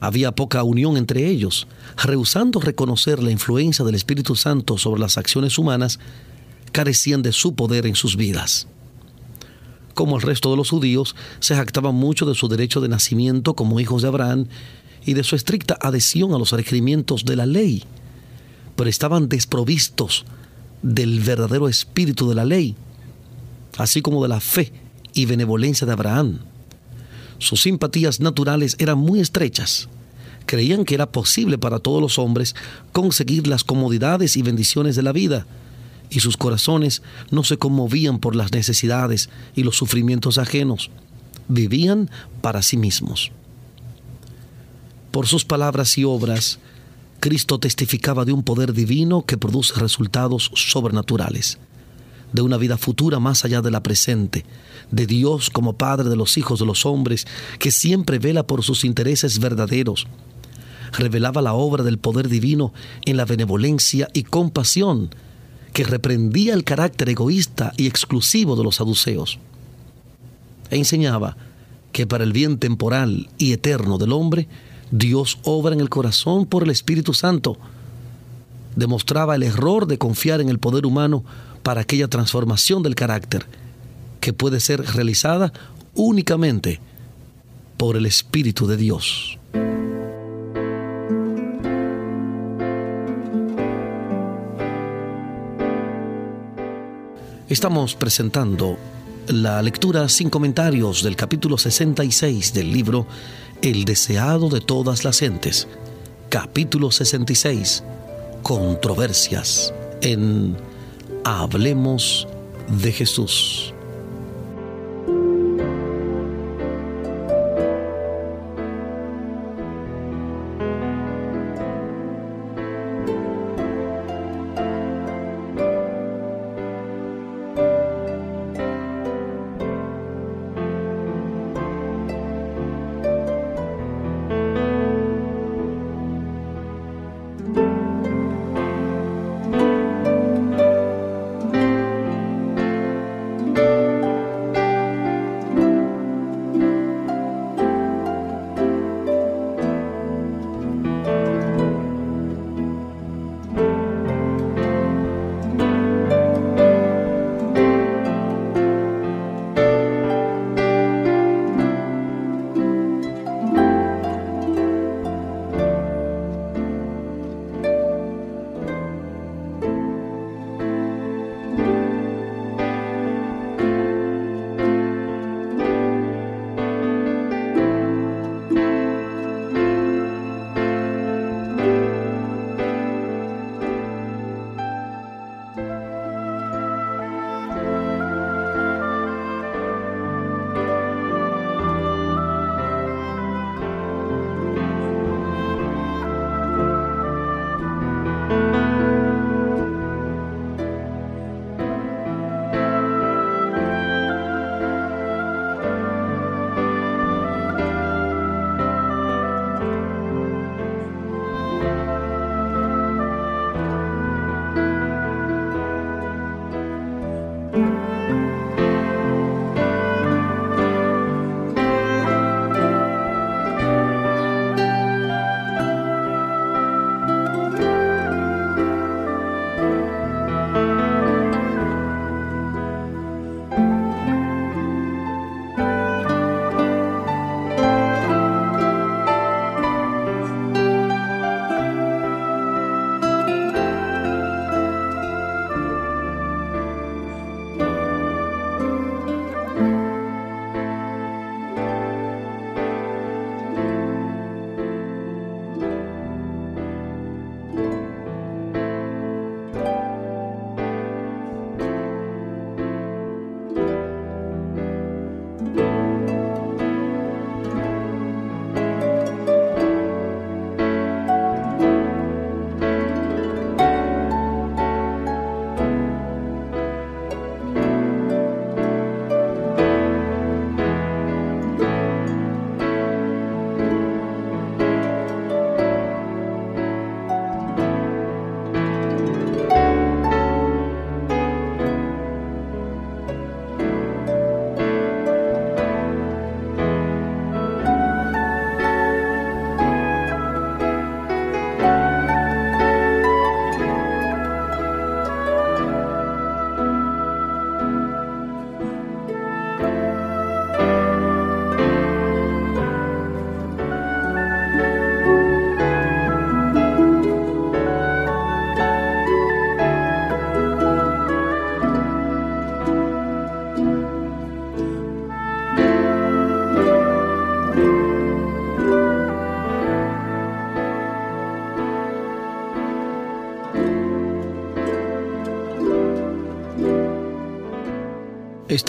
Había 0.00 0.32
poca 0.32 0.62
unión 0.62 0.96
entre 0.96 1.26
ellos, 1.26 1.66
rehusando 2.02 2.60
reconocer 2.60 3.22
la 3.22 3.30
influencia 3.30 3.84
del 3.84 3.94
Espíritu 3.94 4.34
Santo 4.34 4.78
sobre 4.78 5.00
las 5.00 5.18
acciones 5.18 5.58
humanas, 5.58 5.98
carecían 6.72 7.22
de 7.22 7.32
su 7.32 7.54
poder 7.54 7.86
en 7.86 7.94
sus 7.94 8.16
vidas. 8.16 8.66
Como 9.94 10.16
el 10.16 10.22
resto 10.22 10.50
de 10.50 10.56
los 10.56 10.70
judíos, 10.70 11.14
se 11.40 11.54
jactaban 11.54 11.94
mucho 11.94 12.24
de 12.24 12.34
su 12.34 12.48
derecho 12.48 12.80
de 12.80 12.88
nacimiento 12.88 13.54
como 13.54 13.80
hijos 13.80 14.02
de 14.02 14.08
Abraham 14.08 14.46
y 15.04 15.14
de 15.14 15.24
su 15.24 15.36
estricta 15.36 15.76
adhesión 15.80 16.32
a 16.32 16.38
los 16.38 16.52
requerimientos 16.52 17.24
de 17.24 17.36
la 17.36 17.46
ley 17.46 17.84
pero 18.80 18.88
estaban 18.88 19.28
desprovistos 19.28 20.24
del 20.80 21.20
verdadero 21.20 21.68
espíritu 21.68 22.30
de 22.30 22.34
la 22.34 22.46
ley, 22.46 22.76
así 23.76 24.00
como 24.00 24.22
de 24.22 24.28
la 24.30 24.40
fe 24.40 24.72
y 25.14 25.26
benevolencia 25.26 25.86
de 25.86 25.92
Abraham. 25.92 26.38
Sus 27.38 27.62
simpatías 27.62 28.20
naturales 28.20 28.76
eran 28.78 28.98
muy 28.98 29.20
estrechas. 29.20 29.88
Creían 30.46 30.84
que 30.84 30.94
era 30.94 31.10
posible 31.10 31.58
para 31.58 31.78
todos 31.78 32.02
los 32.02 32.18
hombres 32.18 32.54
conseguir 32.92 33.46
las 33.46 33.64
comodidades 33.64 34.36
y 34.36 34.42
bendiciones 34.42 34.96
de 34.96 35.02
la 35.02 35.12
vida, 35.12 35.46
y 36.10 36.20
sus 36.20 36.36
corazones 36.36 37.02
no 37.30 37.44
se 37.44 37.56
conmovían 37.56 38.18
por 38.18 38.34
las 38.34 38.52
necesidades 38.52 39.30
y 39.54 39.62
los 39.62 39.76
sufrimientos 39.76 40.38
ajenos. 40.38 40.90
Vivían 41.48 42.10
para 42.42 42.62
sí 42.62 42.76
mismos. 42.76 43.30
Por 45.10 45.26
sus 45.26 45.44
palabras 45.44 45.96
y 45.98 46.04
obras, 46.04 46.58
Cristo 47.20 47.58
testificaba 47.58 48.24
de 48.24 48.32
un 48.32 48.42
poder 48.42 48.72
divino 48.72 49.24
que 49.24 49.36
produce 49.36 49.78
resultados 49.78 50.50
sobrenaturales, 50.54 51.58
de 52.32 52.42
una 52.42 52.56
vida 52.56 52.76
futura 52.76 53.18
más 53.18 53.44
allá 53.44 53.62
de 53.62 53.70
la 53.70 53.82
presente, 53.82 54.44
de 54.90 55.06
Dios 55.06 55.50
como 55.50 55.74
Padre 55.74 56.08
de 56.08 56.16
los 56.16 56.38
hijos 56.38 56.60
de 56.60 56.66
los 56.66 56.86
hombres, 56.86 57.26
que 57.58 57.70
siempre 57.70 58.18
vela 58.18 58.46
por 58.46 58.62
sus 58.62 58.84
intereses 58.84 59.38
verdaderos. 59.38 60.06
Revelaba 60.92 61.42
la 61.42 61.54
obra 61.54 61.84
del 61.84 61.98
poder 61.98 62.28
divino 62.28 62.72
en 63.06 63.16
la 63.16 63.24
benevolencia 63.24 64.08
y 64.12 64.24
compasión 64.24 65.10
que 65.72 65.84
reprendía 65.84 66.54
el 66.54 66.64
carácter 66.64 67.08
egoísta 67.08 67.72
y 67.76 67.86
exclusivo 67.86 68.56
de 68.56 68.64
los 68.64 68.76
saduceos. 68.76 69.38
E 70.70 70.76
enseñaba 70.76 71.36
que 71.92 72.06
para 72.06 72.24
el 72.24 72.32
bien 72.32 72.58
temporal 72.58 73.28
y 73.38 73.52
eterno 73.52 73.98
del 73.98 74.12
hombre, 74.12 74.48
Dios 74.90 75.38
obra 75.44 75.74
en 75.74 75.80
el 75.80 75.88
corazón 75.88 76.46
por 76.46 76.64
el 76.64 76.70
Espíritu 76.70 77.14
Santo. 77.14 77.56
Demostraba 78.76 79.34
el 79.34 79.42
error 79.42 79.86
de 79.86 79.98
confiar 79.98 80.40
en 80.40 80.48
el 80.48 80.58
poder 80.58 80.86
humano 80.86 81.24
para 81.62 81.82
aquella 81.82 82.08
transformación 82.08 82.82
del 82.82 82.94
carácter 82.94 83.46
que 84.20 84.32
puede 84.32 84.60
ser 84.60 84.82
realizada 84.82 85.52
únicamente 85.94 86.80
por 87.76 87.96
el 87.96 88.06
Espíritu 88.06 88.66
de 88.66 88.76
Dios. 88.76 89.38
Estamos 97.48 97.96
presentando 97.96 98.78
la 99.26 99.60
lectura 99.60 100.08
sin 100.08 100.30
comentarios 100.30 101.02
del 101.02 101.16
capítulo 101.16 101.58
66 101.58 102.52
del 102.54 102.72
libro 102.72 103.06
el 103.62 103.84
deseado 103.84 104.48
de 104.48 104.60
todas 104.60 105.04
las 105.04 105.18
gentes. 105.18 105.66
Capítulo 106.28 106.90
66. 106.90 107.82
Controversias 108.42 109.74
en 110.00 110.56
Hablemos 111.24 112.26
de 112.68 112.92
Jesús. 112.92 113.74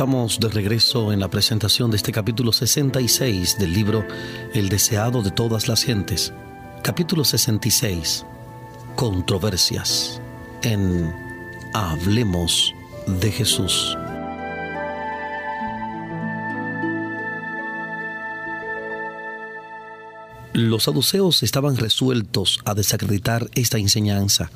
Estamos 0.01 0.39
de 0.39 0.49
regreso 0.49 1.13
en 1.13 1.19
la 1.19 1.29
presentación 1.29 1.91
de 1.91 1.97
este 1.97 2.11
capítulo 2.11 2.51
66 2.51 3.59
del 3.59 3.71
libro 3.71 4.03
El 4.51 4.67
deseado 4.67 5.21
de 5.21 5.29
todas 5.29 5.67
las 5.67 5.83
gentes. 5.83 6.33
Capítulo 6.81 7.23
66. 7.23 8.25
Controversias 8.95 10.19
en 10.63 11.13
Hablemos 11.75 12.73
de 13.05 13.31
Jesús. 13.31 13.95
Los 20.53 20.85
saduceos 20.85 21.43
estaban 21.43 21.77
resueltos 21.77 22.59
a 22.65 22.73
desacreditar 22.73 23.51
esta 23.53 23.77
enseñanza. 23.77 24.49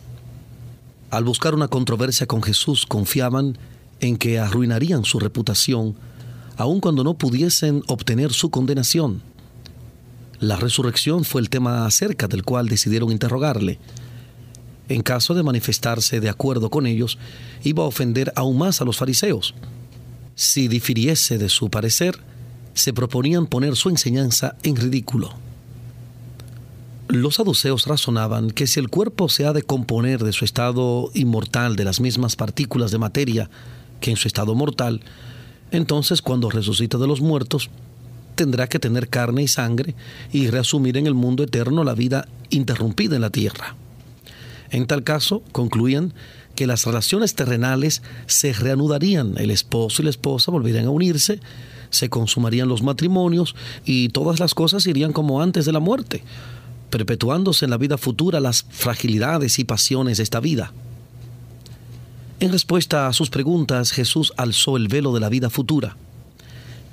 Al 1.11 1.23
buscar 1.23 1.53
una 1.53 1.67
controversia 1.67 2.25
con 2.25 2.41
Jesús, 2.41 2.87
confiaban 2.87 3.49
en 3.49 3.74
que 3.99 4.39
arruinarían 4.39 5.05
su 5.05 5.19
reputación, 5.19 5.95
aun 6.57 6.79
cuando 6.79 7.03
no 7.03 7.15
pudiesen 7.15 7.83
obtener 7.87 8.31
su 8.33 8.49
condenación. 8.49 9.21
La 10.39 10.57
resurrección 10.57 11.23
fue 11.23 11.41
el 11.41 11.49
tema 11.49 11.85
acerca 11.85 12.27
del 12.27 12.43
cual 12.43 12.67
decidieron 12.67 13.11
interrogarle. 13.11 13.79
En 14.87 15.01
caso 15.01 15.33
de 15.33 15.43
manifestarse 15.43 16.19
de 16.19 16.29
acuerdo 16.29 16.69
con 16.69 16.85
ellos, 16.85 17.17
iba 17.63 17.83
a 17.83 17.87
ofender 17.87 18.31
aún 18.35 18.57
más 18.57 18.81
a 18.81 18.85
los 18.85 18.97
fariseos. 18.97 19.55
Si 20.35 20.67
difiriese 20.67 21.37
de 21.37 21.49
su 21.49 21.69
parecer, 21.69 22.19
se 22.73 22.93
proponían 22.93 23.47
poner 23.47 23.75
su 23.75 23.89
enseñanza 23.89 24.55
en 24.63 24.75
ridículo. 24.75 25.33
Los 27.07 27.35
saduceos 27.35 27.85
razonaban 27.87 28.51
que 28.51 28.67
si 28.67 28.79
el 28.79 28.89
cuerpo 28.89 29.29
se 29.29 29.45
ha 29.45 29.53
de 29.53 29.63
componer 29.63 30.23
de 30.23 30.33
su 30.33 30.43
estado 30.43 31.11
inmortal 31.13 31.75
de 31.75 31.85
las 31.85 32.01
mismas 32.01 32.35
partículas 32.35 32.91
de 32.91 32.97
materia 32.97 33.49
que 34.05 34.11
en 34.11 34.17
su 34.17 34.27
estado 34.27 34.53
mortal, 34.53 35.01
entonces 35.71 36.21
cuando 36.21 36.51
resucita 36.51 36.99
de 36.99 37.07
los 37.07 37.21
muertos, 37.21 37.71
tendrá 38.35 38.67
que 38.67 38.77
tener 38.77 39.07
carne 39.07 39.41
y 39.41 39.47
sangre 39.47 39.95
y 40.31 40.47
reasumir 40.51 40.95
en 40.97 41.07
el 41.07 41.15
mundo 41.15 41.41
eterno 41.41 41.83
la 41.83 41.95
vida 41.95 42.27
interrumpida 42.51 43.15
en 43.15 43.23
la 43.23 43.31
tierra. 43.31 43.75
En 44.69 44.85
tal 44.85 45.03
caso, 45.03 45.41
concluían 45.51 46.13
que 46.53 46.67
las 46.67 46.85
relaciones 46.85 47.33
terrenales 47.33 48.03
se 48.27 48.53
reanudarían, 48.53 49.39
el 49.39 49.49
esposo 49.49 50.03
y 50.03 50.05
la 50.05 50.11
esposa 50.11 50.51
volverían 50.51 50.85
a 50.85 50.91
unirse, 50.91 51.39
se 51.89 52.07
consumarían 52.07 52.69
los 52.69 52.83
matrimonios 52.83 53.55
y 53.85 54.09
todas 54.09 54.39
las 54.39 54.53
cosas 54.53 54.85
irían 54.85 55.13
como 55.13 55.41
antes 55.41 55.65
de 55.65 55.71
la 55.71 55.79
muerte, 55.79 56.23
perpetuándose 56.91 57.65
en 57.65 57.71
la 57.71 57.77
vida 57.77 57.97
futura 57.97 58.39
las 58.39 58.67
fragilidades 58.69 59.57
y 59.57 59.63
pasiones 59.63 60.17
de 60.17 60.23
esta 60.23 60.41
vida. 60.41 60.73
En 62.41 62.51
respuesta 62.51 63.07
a 63.07 63.13
sus 63.13 63.29
preguntas, 63.29 63.91
Jesús 63.91 64.33
alzó 64.35 64.75
el 64.75 64.89
velo 64.89 65.13
de 65.13 65.21
la 65.21 65.29
vida 65.29 65.49
futura. 65.49 65.95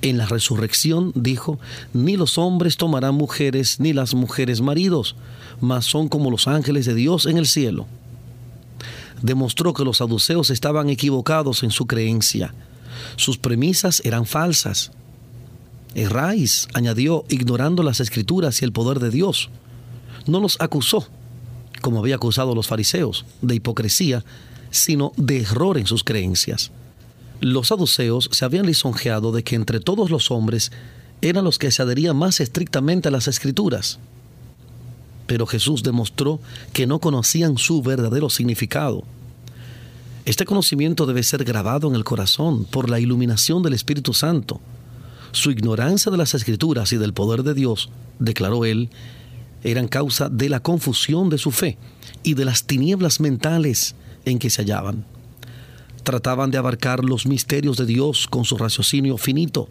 En 0.01 0.17
la 0.17 0.27
resurrección 0.27 1.13
dijo, 1.17 1.59
ni 1.93 2.17
los 2.17 2.39
hombres 2.39 2.77
tomarán 2.77 3.17
mujeres, 3.17 3.81
ni 3.81 3.93
las 3.93 4.15
mujeres 4.15 4.61
maridos, 4.61 5.17
mas 5.61 5.85
son 5.85 6.09
como 6.09 6.31
los 6.31 6.47
ángeles 6.47 6.87
de 6.87 6.95
Dios 6.95 7.27
en 7.27 7.39
el 7.39 7.47
cielo. 7.47 7.87
Demostró 9.21 9.75
que 9.75 9.85
los 9.85 9.99
saduceos 9.99 10.51
estaban 10.51 10.91
equivocados 10.91 11.65
en 11.65 11.71
su 11.71 11.87
creencia. 11.87 12.55
Sus 13.17 13.37
premisas 13.37 14.01
eran 14.05 14.27
falsas. 14.27 14.93
Erráis, 15.95 16.69
añadió, 16.73 17.25
ignorando 17.29 17.83
las 17.83 17.99
escrituras 18.01 18.63
y 18.63 18.65
el 18.65 18.73
poder 18.73 19.01
de 19.01 19.11
Dios. 19.11 19.51
No 20.27 20.39
los 20.41 20.57
acusó, 20.61 21.07
como 21.81 21.99
había 21.99 22.15
acusado 22.15 22.53
a 22.53 22.55
los 22.55 22.69
fariseos, 22.69 23.25
de 23.41 23.57
hipocresía, 23.57 24.25
sino 24.73 25.13
de 25.17 25.43
error 25.43 25.79
en 25.79 25.87
sus 25.87 26.03
creencias. 26.03 26.73
Los 27.41 27.69
saduceos 27.69 28.29
se 28.33 28.45
habían 28.45 28.67
lisonjeado 28.67 29.31
de 29.31 29.45
que 29.45 29.55
entre 29.55 29.79
todos 29.79 30.11
los 30.11 30.31
hombres 30.31 30.73
eran 31.21 31.45
los 31.45 31.59
que 31.59 31.71
se 31.71 31.83
adherían 31.83 32.17
más 32.17 32.41
estrictamente 32.41 33.09
a 33.09 33.13
las 33.13 33.29
escrituras. 33.29 34.01
Pero 35.27 35.47
Jesús 35.47 35.83
demostró 35.83 36.41
que 36.73 36.87
no 36.87 36.99
conocían 36.99 37.59
su 37.59 37.83
verdadero 37.83 38.29
significado. 38.29 39.05
Este 40.25 40.45
conocimiento 40.45 41.07
debe 41.07 41.23
ser 41.23 41.45
grabado 41.45 41.89
en 41.89 41.95
el 41.95 42.05
corazón 42.05 42.65
por 42.65 42.89
la 42.89 43.01
iluminación 43.01 43.63
del 43.63 43.75
Espíritu 43.75 44.15
Santo. 44.15 44.61
Su 45.33 45.51
ignorancia 45.51 46.13
de 46.13 46.19
las 46.19 46.35
escrituras 46.35 46.93
y 46.93 46.97
del 46.97 47.13
poder 47.13 47.43
de 47.43 47.55
Dios, 47.55 47.89
declaró 48.19 48.65
él, 48.65 48.91
eran 49.65 49.89
causa 49.89 50.29
de 50.29 50.49
la 50.49 50.61
confusión 50.61 51.29
de 51.29 51.39
su 51.39 51.51
fe 51.51 51.79
y 52.23 52.35
de 52.35 52.45
las 52.45 52.65
tinieblas 52.65 53.21
mentales 53.21 53.95
en 54.25 54.39
que 54.39 54.51
se 54.51 54.63
hallaban. 54.63 55.05
Trataban 56.03 56.51
de 56.51 56.59
abarcar 56.59 57.05
los 57.05 57.27
misterios 57.27 57.77
de 57.77 57.87
Dios 57.87 58.27
con 58.27 58.45
su 58.45 58.57
raciocinio 58.57 59.19
finito. 59.19 59.69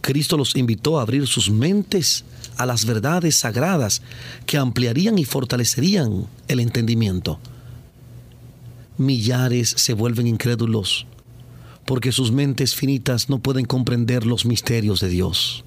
Cristo 0.00 0.36
los 0.36 0.56
invitó 0.56 0.98
a 0.98 1.02
abrir 1.02 1.26
sus 1.26 1.50
mentes 1.50 2.24
a 2.56 2.66
las 2.66 2.84
verdades 2.84 3.36
sagradas 3.36 4.02
que 4.46 4.58
ampliarían 4.58 5.18
y 5.18 5.24
fortalecerían 5.24 6.26
el 6.48 6.60
entendimiento. 6.60 7.38
Millares 8.96 9.74
se 9.76 9.94
vuelven 9.94 10.26
incrédulos 10.26 11.06
porque 11.84 12.12
sus 12.12 12.32
mentes 12.32 12.74
finitas 12.74 13.28
no 13.28 13.40
pueden 13.40 13.66
comprender 13.66 14.24
los 14.24 14.46
misterios 14.46 15.00
de 15.00 15.08
Dios 15.08 15.64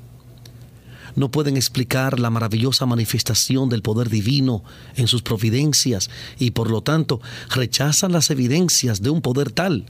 no 1.18 1.32
pueden 1.32 1.58
explicar 1.58 2.20
la 2.20 2.30
maravillosa 2.30 2.86
manifestación 2.86 3.70
del 3.70 3.82
poder 3.82 4.08
divino 4.08 4.64
en 4.96 5.08
sus 5.08 5.24
providencias 5.24 6.10
y 6.38 6.52
por 6.52 6.70
lo 6.70 6.82
tanto 6.82 7.20
rechazan 7.50 8.12
las 8.12 8.30
evidencias 8.30 9.02
de 9.02 9.10
un 9.10 9.22
poder 9.22 9.52
tal, 9.52 9.88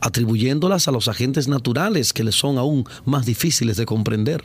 atribuyéndolas 0.00 0.88
a 0.88 0.90
los 0.90 1.08
agentes 1.08 1.46
naturales 1.46 2.14
que 2.14 2.24
les 2.24 2.34
son 2.34 2.56
aún 2.56 2.84
más 3.04 3.26
difíciles 3.26 3.76
de 3.76 3.84
comprender. 3.84 4.44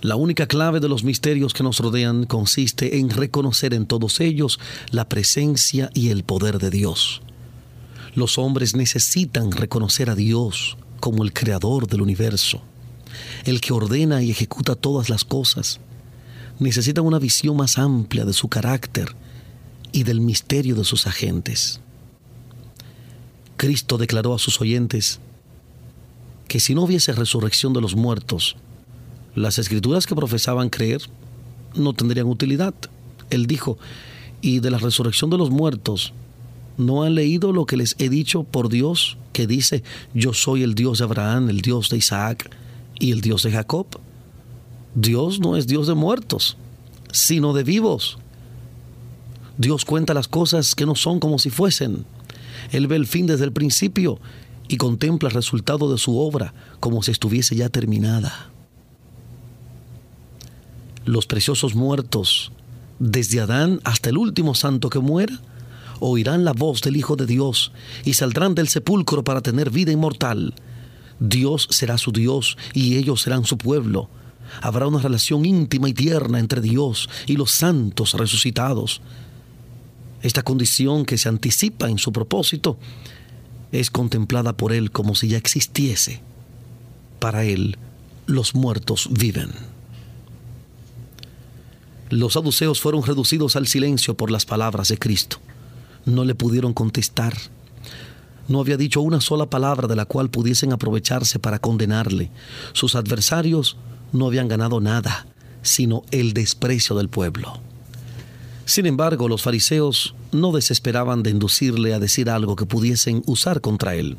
La 0.00 0.16
única 0.16 0.46
clave 0.46 0.80
de 0.80 0.88
los 0.88 1.04
misterios 1.04 1.52
que 1.52 1.62
nos 1.62 1.80
rodean 1.80 2.24
consiste 2.24 2.98
en 2.98 3.10
reconocer 3.10 3.74
en 3.74 3.84
todos 3.84 4.20
ellos 4.20 4.58
la 4.90 5.06
presencia 5.06 5.90
y 5.92 6.08
el 6.08 6.24
poder 6.24 6.58
de 6.58 6.70
Dios. 6.70 7.20
Los 8.14 8.38
hombres 8.38 8.74
necesitan 8.74 9.52
reconocer 9.52 10.08
a 10.08 10.14
Dios 10.14 10.78
como 10.98 11.24
el 11.24 11.34
creador 11.34 11.88
del 11.88 12.00
universo 12.00 12.62
el 13.44 13.60
que 13.60 13.72
ordena 13.72 14.22
y 14.22 14.30
ejecuta 14.30 14.74
todas 14.74 15.08
las 15.08 15.24
cosas. 15.24 15.80
Necesita 16.58 17.02
una 17.02 17.18
visión 17.18 17.56
más 17.56 17.78
amplia 17.78 18.24
de 18.24 18.32
su 18.32 18.48
carácter 18.48 19.14
y 19.92 20.02
del 20.02 20.20
misterio 20.20 20.74
de 20.74 20.84
sus 20.84 21.06
agentes. 21.06 21.80
Cristo 23.56 23.98
declaró 23.98 24.34
a 24.34 24.38
sus 24.38 24.60
oyentes 24.60 25.20
que 26.48 26.60
si 26.60 26.74
no 26.74 26.82
hubiese 26.82 27.12
resurrección 27.12 27.72
de 27.72 27.80
los 27.80 27.96
muertos, 27.96 28.56
las 29.34 29.58
escrituras 29.58 30.06
que 30.06 30.14
profesaban 30.14 30.70
creer 30.70 31.02
no 31.74 31.92
tendrían 31.92 32.26
utilidad. 32.26 32.74
Él 33.30 33.46
dijo, 33.46 33.78
y 34.40 34.60
de 34.60 34.70
la 34.70 34.78
resurrección 34.78 35.30
de 35.30 35.38
los 35.38 35.50
muertos, 35.50 36.12
¿no 36.76 37.02
han 37.02 37.14
leído 37.14 37.52
lo 37.52 37.66
que 37.66 37.76
les 37.76 37.96
he 37.98 38.08
dicho 38.08 38.44
por 38.44 38.68
Dios, 38.68 39.18
que 39.32 39.46
dice, 39.46 39.82
yo 40.14 40.32
soy 40.32 40.62
el 40.62 40.74
Dios 40.74 40.98
de 40.98 41.04
Abraham, 41.04 41.50
el 41.50 41.60
Dios 41.60 41.90
de 41.90 41.98
Isaac 41.98 42.50
y 42.98 43.12
el 43.12 43.20
Dios 43.20 43.42
de 43.42 43.52
Jacob. 43.52 43.86
Dios 44.94 45.40
no 45.40 45.56
es 45.56 45.66
Dios 45.66 45.86
de 45.86 45.94
muertos, 45.94 46.56
sino 47.12 47.52
de 47.52 47.64
vivos. 47.64 48.18
Dios 49.58 49.84
cuenta 49.84 50.14
las 50.14 50.28
cosas 50.28 50.74
que 50.74 50.86
no 50.86 50.94
son 50.94 51.20
como 51.20 51.38
si 51.38 51.50
fuesen. 51.50 52.04
Él 52.72 52.86
ve 52.86 52.96
el 52.96 53.06
fin 53.06 53.26
desde 53.26 53.44
el 53.44 53.52
principio 53.52 54.18
y 54.68 54.76
contempla 54.76 55.28
el 55.28 55.34
resultado 55.34 55.90
de 55.90 55.98
su 55.98 56.18
obra 56.18 56.52
como 56.80 57.02
si 57.02 57.10
estuviese 57.10 57.54
ya 57.56 57.68
terminada. 57.68 58.50
Los 61.04 61.26
preciosos 61.26 61.74
muertos, 61.74 62.52
desde 62.98 63.40
Adán 63.40 63.80
hasta 63.84 64.10
el 64.10 64.18
último 64.18 64.54
santo 64.54 64.90
que 64.90 64.98
muera, 64.98 65.40
oirán 66.00 66.44
la 66.44 66.52
voz 66.52 66.82
del 66.82 66.96
Hijo 66.96 67.16
de 67.16 67.26
Dios 67.26 67.72
y 68.04 68.14
saldrán 68.14 68.54
del 68.54 68.68
sepulcro 68.68 69.24
para 69.24 69.40
tener 69.40 69.70
vida 69.70 69.92
inmortal 69.92 70.54
Dios 71.20 71.68
será 71.70 71.98
su 71.98 72.12
Dios 72.12 72.56
y 72.72 72.96
ellos 72.96 73.22
serán 73.22 73.44
su 73.44 73.58
pueblo. 73.58 74.08
Habrá 74.60 74.86
una 74.86 75.00
relación 75.00 75.44
íntima 75.44 75.88
y 75.88 75.94
tierna 75.94 76.38
entre 76.38 76.60
Dios 76.60 77.08
y 77.26 77.36
los 77.36 77.50
santos 77.50 78.14
resucitados. 78.14 79.00
Esta 80.22 80.42
condición 80.42 81.04
que 81.04 81.18
se 81.18 81.28
anticipa 81.28 81.88
en 81.88 81.98
su 81.98 82.12
propósito 82.12 82.78
es 83.72 83.90
contemplada 83.90 84.56
por 84.56 84.72
Él 84.72 84.90
como 84.90 85.14
si 85.14 85.28
ya 85.28 85.36
existiese. 85.36 86.20
Para 87.18 87.44
Él, 87.44 87.76
los 88.26 88.54
muertos 88.54 89.08
viven. 89.10 89.50
Los 92.08 92.34
saduceos 92.34 92.80
fueron 92.80 93.02
reducidos 93.02 93.56
al 93.56 93.66
silencio 93.66 94.16
por 94.16 94.30
las 94.30 94.46
palabras 94.46 94.88
de 94.88 94.98
Cristo. 94.98 95.38
No 96.04 96.24
le 96.24 96.36
pudieron 96.36 96.72
contestar 96.72 97.36
no 98.48 98.60
había 98.60 98.76
dicho 98.76 99.00
una 99.00 99.20
sola 99.20 99.46
palabra 99.46 99.88
de 99.88 99.96
la 99.96 100.04
cual 100.04 100.30
pudiesen 100.30 100.72
aprovecharse 100.72 101.38
para 101.38 101.58
condenarle. 101.58 102.30
Sus 102.72 102.94
adversarios 102.94 103.76
no 104.12 104.26
habían 104.26 104.48
ganado 104.48 104.80
nada, 104.80 105.26
sino 105.62 106.04
el 106.10 106.32
desprecio 106.32 106.96
del 106.96 107.08
pueblo. 107.08 107.60
Sin 108.64 108.86
embargo, 108.86 109.28
los 109.28 109.42
fariseos 109.42 110.14
no 110.32 110.52
desesperaban 110.52 111.22
de 111.22 111.30
inducirle 111.30 111.94
a 111.94 112.00
decir 112.00 112.28
algo 112.28 112.56
que 112.56 112.66
pudiesen 112.66 113.22
usar 113.26 113.60
contra 113.60 113.94
él. 113.94 114.16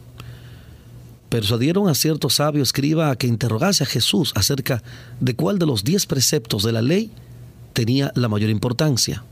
persuadieron 1.29 1.89
a 1.89 1.93
cierto 1.93 2.29
sabio 2.29 2.63
escriba 2.63 3.11
a 3.11 3.17
que 3.17 3.27
interrogase 3.27 3.83
a 3.83 3.85
Jesús 3.85 4.31
acerca 4.35 4.81
de 5.19 5.35
cuál 5.35 5.59
de 5.59 5.65
los 5.65 5.83
diez 5.83 6.05
preceptos 6.05 6.63
de 6.63 6.71
la 6.71 6.81
ley 6.81 7.11
tenía 7.73 8.13
la 8.15 8.29
mayor 8.29 8.49
importancia. 8.49 9.25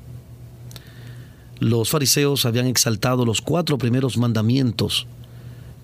Los 1.60 1.90
fariseos 1.90 2.46
habían 2.46 2.68
exaltado 2.68 3.26
los 3.26 3.42
cuatro 3.42 3.78
primeros 3.78 4.18
mandamientos 4.18 5.08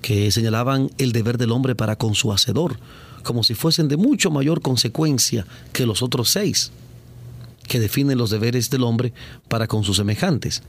que 0.02 0.32
señalaban 0.32 0.90
el 0.98 1.12
deber 1.12 1.38
del 1.38 1.52
hombre 1.52 1.76
para 1.76 1.96
con 1.96 2.16
su 2.16 2.32
hacedor, 2.34 2.78
como 3.24 3.44
si 3.44 3.54
fuesen 3.54 3.88
de 3.88 3.98
mucho 3.98 4.32
mayor 4.32 4.62
consecuencia 4.62 5.46
que 5.74 5.86
los 5.86 6.02
otros 6.02 6.30
seis, 6.30 6.72
que 7.68 7.80
definen 7.80 8.18
los 8.18 8.32
deberes 8.32 8.70
del 8.70 8.84
hombre 8.84 9.14
para 9.48 9.68
con 9.68 9.84
sus 9.84 9.98
semejantes. 9.98 10.64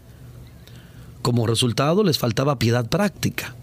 Como 1.23 1.47
resultado 1.47 2.05
les 2.05 2.19
faltaba 2.19 2.59
piedad 2.59 2.89
práctica. 2.89 3.55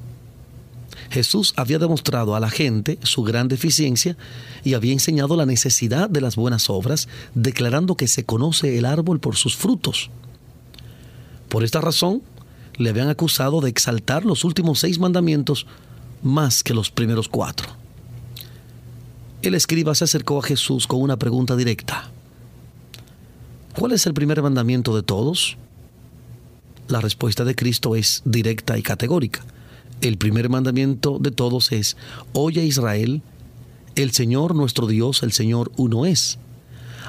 Jesús 1.11 1.53
había 1.55 1.79
demostrado 1.79 2.35
a 2.35 2.39
la 2.39 2.49
gente 2.49 2.99
su 3.03 3.23
gran 3.23 3.47
deficiencia 3.47 4.17
y 4.63 4.73
había 4.73 4.93
enseñado 4.93 5.35
la 5.35 5.45
necesidad 5.45 6.09
de 6.09 6.21
las 6.21 6.35
buenas 6.35 6.69
obras, 6.69 7.07
declarando 7.33 7.95
que 7.95 8.07
se 8.07 8.25
conoce 8.25 8.77
el 8.77 8.85
árbol 8.85 9.19
por 9.19 9.35
sus 9.35 9.55
frutos. 9.55 10.09
Por 11.49 11.63
esta 11.63 11.81
razón, 11.81 12.21
le 12.77 12.89
habían 12.89 13.09
acusado 13.09 13.59
de 13.59 13.69
exaltar 13.69 14.23
los 14.25 14.45
últimos 14.45 14.79
seis 14.79 14.99
mandamientos 14.99 15.67
más 16.23 16.63
que 16.63 16.73
los 16.73 16.91
primeros 16.91 17.27
cuatro. 17.27 17.67
El 19.41 19.55
escriba 19.55 19.95
se 19.95 20.05
acercó 20.05 20.39
a 20.39 20.43
Jesús 20.43 20.87
con 20.87 21.01
una 21.01 21.17
pregunta 21.17 21.55
directa. 21.55 22.11
¿Cuál 23.77 23.93
es 23.93 24.05
el 24.05 24.13
primer 24.13 24.41
mandamiento 24.41 24.95
de 24.95 25.03
todos? 25.03 25.57
La 26.87 27.01
respuesta 27.01 27.45
de 27.45 27.55
Cristo 27.55 27.95
es 27.95 28.21
directa 28.25 28.77
y 28.77 28.81
categórica. 28.81 29.45
El 30.01 30.17
primer 30.17 30.49
mandamiento 30.49 31.19
de 31.19 31.31
todos 31.31 31.71
es, 31.71 31.97
oye 32.33 32.63
Israel, 32.65 33.21
el 33.95 34.11
Señor 34.11 34.55
nuestro 34.55 34.87
Dios, 34.87 35.23
el 35.23 35.31
Señor 35.31 35.71
uno 35.77 36.05
es. 36.05 36.39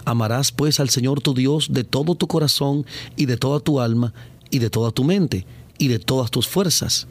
Amarás 0.05 0.53
pues 0.53 0.81
al 0.81 0.91
Señor 0.91 1.21
tu 1.21 1.35
Dios 1.35 1.69
de 1.73 1.85
todo 1.85 2.15
tu 2.15 2.27
corazón 2.27 2.87
y 3.17 3.27
de 3.27 3.37
toda 3.37 3.61
tu 3.61 3.81
alma 3.81 4.13
y 4.51 4.59
de 4.59 4.71
toda 4.71 4.91
tu 4.91 5.05
mente 5.05 5.47
y 5.79 5.89
de 5.89 5.99
todas 5.99 6.31
tus 6.31 6.49
fuerzas. 6.49 7.07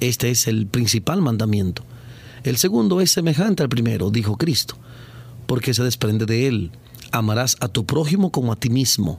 Este 0.00 0.30
es 0.30 0.46
el 0.46 0.66
principal 0.66 1.20
mandamiento. 1.20 1.82
El 2.44 2.56
segundo 2.56 3.00
es 3.00 3.10
semejante 3.10 3.62
al 3.62 3.68
primero, 3.68 4.10
dijo 4.10 4.36
Cristo, 4.36 4.76
porque 5.46 5.74
se 5.74 5.82
desprende 5.82 6.24
de 6.24 6.46
él. 6.46 6.70
Amarás 7.10 7.56
a 7.60 7.68
tu 7.68 7.84
prójimo 7.84 8.30
como 8.30 8.52
a 8.52 8.56
ti 8.56 8.70
mismo. 8.70 9.18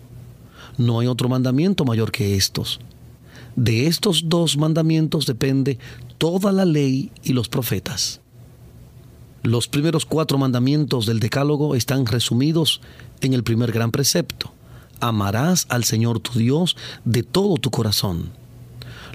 No 0.77 0.99
hay 0.99 1.07
otro 1.07 1.27
mandamiento 1.27 1.83
mayor 1.85 2.11
que 2.11 2.35
estos. 2.35 2.79
De 3.55 3.87
estos 3.87 4.29
dos 4.29 4.57
mandamientos 4.57 5.25
depende 5.25 5.79
toda 6.17 6.51
la 6.51 6.65
ley 6.65 7.11
y 7.23 7.33
los 7.33 7.49
profetas. 7.49 8.21
Los 9.43 9.67
primeros 9.67 10.05
cuatro 10.05 10.37
mandamientos 10.37 11.05
del 11.05 11.19
Decálogo 11.19 11.75
están 11.75 12.05
resumidos 12.05 12.81
en 13.21 13.33
el 13.33 13.43
primer 13.43 13.71
gran 13.71 13.91
precepto 13.91 14.53
amarás 14.99 15.65
al 15.69 15.83
Señor 15.83 16.19
tu 16.19 16.37
Dios 16.37 16.75
de 17.05 17.23
todo 17.23 17.55
tu 17.57 17.71
corazón. 17.71 18.29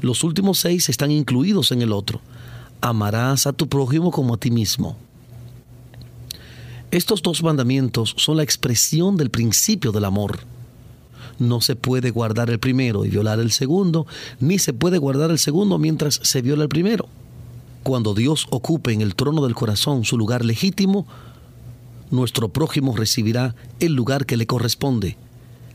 Los 0.01 0.25
últimos 0.25 0.59
seis 0.59 0.89
están 0.89 1.11
incluidos 1.11 1.73
en 1.73 1.83
el 1.83 1.93
otro. 1.93 2.21
Amarás 2.81 3.47
a 3.47 3.53
tu 3.53 3.69
prójimo 3.69 4.11
como 4.11 4.35
a 4.35 4.37
ti 4.37 4.51
mismo. 4.51 4.97
Estos 6.91 7.23
dos 7.23 7.43
mandamientos 7.43 8.15
son 8.19 8.37
la 8.37 8.43
expresión 8.43 9.17
del 9.17 9.31
principio 9.31 9.91
del 9.93 10.05
amor. 10.05 10.41
No 11.39 11.61
se 11.61 11.75
puede 11.75 12.11
guardar 12.11 12.51
el 12.51 12.61
primero 12.61 13.05
y 13.05 13.11
violar 13.11 13.41
el 13.41 13.51
segundo, 13.51 14.07
ni 14.39 14.59
se 14.59 14.73
puede 14.73 14.99
guardar 14.99 15.31
el 15.31 15.39
segundo 15.39 15.79
mientras 15.79 16.21
se 16.23 16.43
viola 16.43 16.63
el 16.63 16.69
primero. 16.69 17.09
Cuando 17.85 18.15
Dios 18.15 18.49
ocupe 18.51 18.93
en 18.93 19.01
el 19.01 19.15
trono 19.15 19.45
del 19.45 19.55
corazón 19.55 20.05
su 20.05 20.19
lugar 20.19 20.45
legítimo, 20.45 21.07
nuestro 22.11 22.49
prójimo 22.49 22.97
recibirá 22.97 23.55
el 23.79 23.95
lugar 23.95 24.27
que 24.27 24.37
le 24.37 24.47
corresponde 24.47 25.17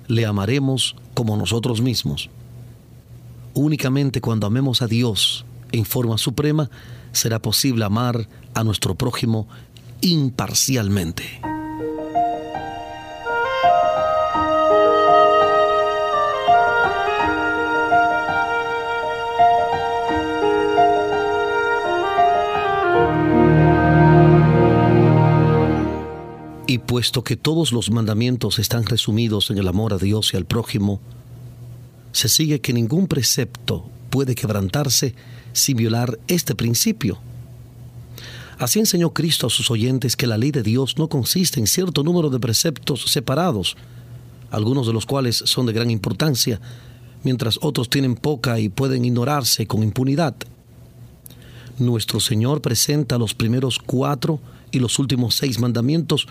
le 0.10 0.26
amaremos 0.26 0.96
como 1.14 1.38
nosotros 1.38 1.82
mismos. 1.82 2.30
Únicamente 3.54 4.20
cuando 4.20 4.48
amemos 4.48 4.82
a 4.82 4.88
Dios 4.88 5.46
en 5.72 5.86
forma 5.86 6.18
suprema 6.18 6.70
será 7.12 7.40
posible 7.40 7.86
amar 7.86 8.28
a 8.54 8.64
nuestro 8.64 8.96
prójimo 8.96 9.48
imparcialmente. 10.02 11.49
Y 26.70 26.78
puesto 26.78 27.24
que 27.24 27.36
todos 27.36 27.72
los 27.72 27.90
mandamientos 27.90 28.60
están 28.60 28.86
resumidos 28.86 29.50
en 29.50 29.58
el 29.58 29.68
amor 29.68 29.92
a 29.92 29.98
Dios 29.98 30.36
y 30.36 30.38
al 30.38 30.46
prójimo, 30.46 31.02
se 32.12 32.30
sigue 32.30 32.62
que 32.62 32.74
ningún 32.74 33.08
precepto 33.08 33.90
puede 34.12 34.36
quebrantarse 34.36 35.16
sin 35.52 35.78
violar 35.78 36.20
este 36.28 36.54
principio. 36.54 37.18
Así 38.60 38.78
enseñó 38.78 39.16
Cristo 39.16 39.48
a 39.48 39.50
sus 39.50 39.72
oyentes 39.72 40.16
que 40.16 40.28
la 40.28 40.38
ley 40.38 40.52
de 40.52 40.62
Dios 40.62 41.00
no 41.00 41.10
consiste 41.10 41.60
en 41.60 41.66
cierto 41.66 42.04
número 42.04 42.30
de 42.30 42.40
preceptos 42.40 43.02
separados, 43.06 43.76
algunos 44.52 44.86
de 44.86 44.94
los 44.94 45.08
cuales 45.08 45.42
son 45.46 45.66
de 45.66 45.74
gran 45.74 45.90
importancia, 45.90 46.62
mientras 47.24 47.58
otros 47.64 47.90
tienen 47.90 48.14
poca 48.14 48.60
y 48.60 48.70
pueden 48.70 49.06
ignorarse 49.06 49.66
con 49.66 49.82
impunidad. 49.82 50.36
Nuestro 51.80 52.20
Señor 52.20 52.62
presenta 52.62 53.18
los 53.18 53.34
primeros 53.34 53.80
cuatro 53.80 54.40
y 54.70 54.78
los 54.78 55.00
últimos 55.00 55.34
seis 55.34 55.58
mandamientos 55.58 56.28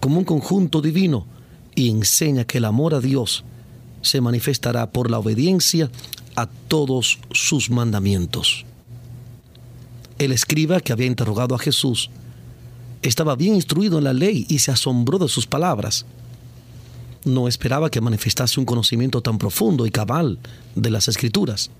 como 0.00 0.18
un 0.18 0.24
conjunto 0.24 0.80
divino 0.80 1.26
y 1.74 1.90
enseña 1.90 2.44
que 2.44 2.58
el 2.58 2.64
amor 2.64 2.94
a 2.94 3.00
Dios 3.00 3.44
se 4.02 4.20
manifestará 4.20 4.90
por 4.90 5.10
la 5.10 5.18
obediencia 5.18 5.90
a 6.36 6.46
todos 6.46 7.18
sus 7.32 7.70
mandamientos. 7.70 8.64
El 10.18 10.32
escriba 10.32 10.80
que 10.80 10.92
había 10.92 11.06
interrogado 11.06 11.54
a 11.54 11.58
Jesús 11.58 12.10
estaba 13.02 13.36
bien 13.36 13.54
instruido 13.54 13.98
en 13.98 14.04
la 14.04 14.12
ley 14.12 14.46
y 14.48 14.58
se 14.58 14.70
asombró 14.70 15.18
de 15.18 15.28
sus 15.28 15.46
palabras. 15.46 16.06
No 17.24 17.48
esperaba 17.48 17.90
que 17.90 18.00
manifestase 18.00 18.60
un 18.60 18.66
conocimiento 18.66 19.20
tan 19.20 19.38
profundo 19.38 19.86
y 19.86 19.90
cabal 19.90 20.38
de 20.74 20.90
las 20.90 21.08
escrituras. 21.08 21.70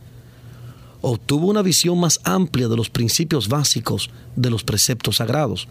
Obtuvo 1.01 1.47
una 1.47 1.63
visión 1.63 1.99
más 1.99 2.21
amplia 2.25 2.69
de 2.69 2.77
los 2.77 2.91
principios 2.91 3.49
básicos 3.49 4.11
de 4.35 4.51
los 4.51 4.65
preceptos 4.65 5.17
sagrados 5.17 5.69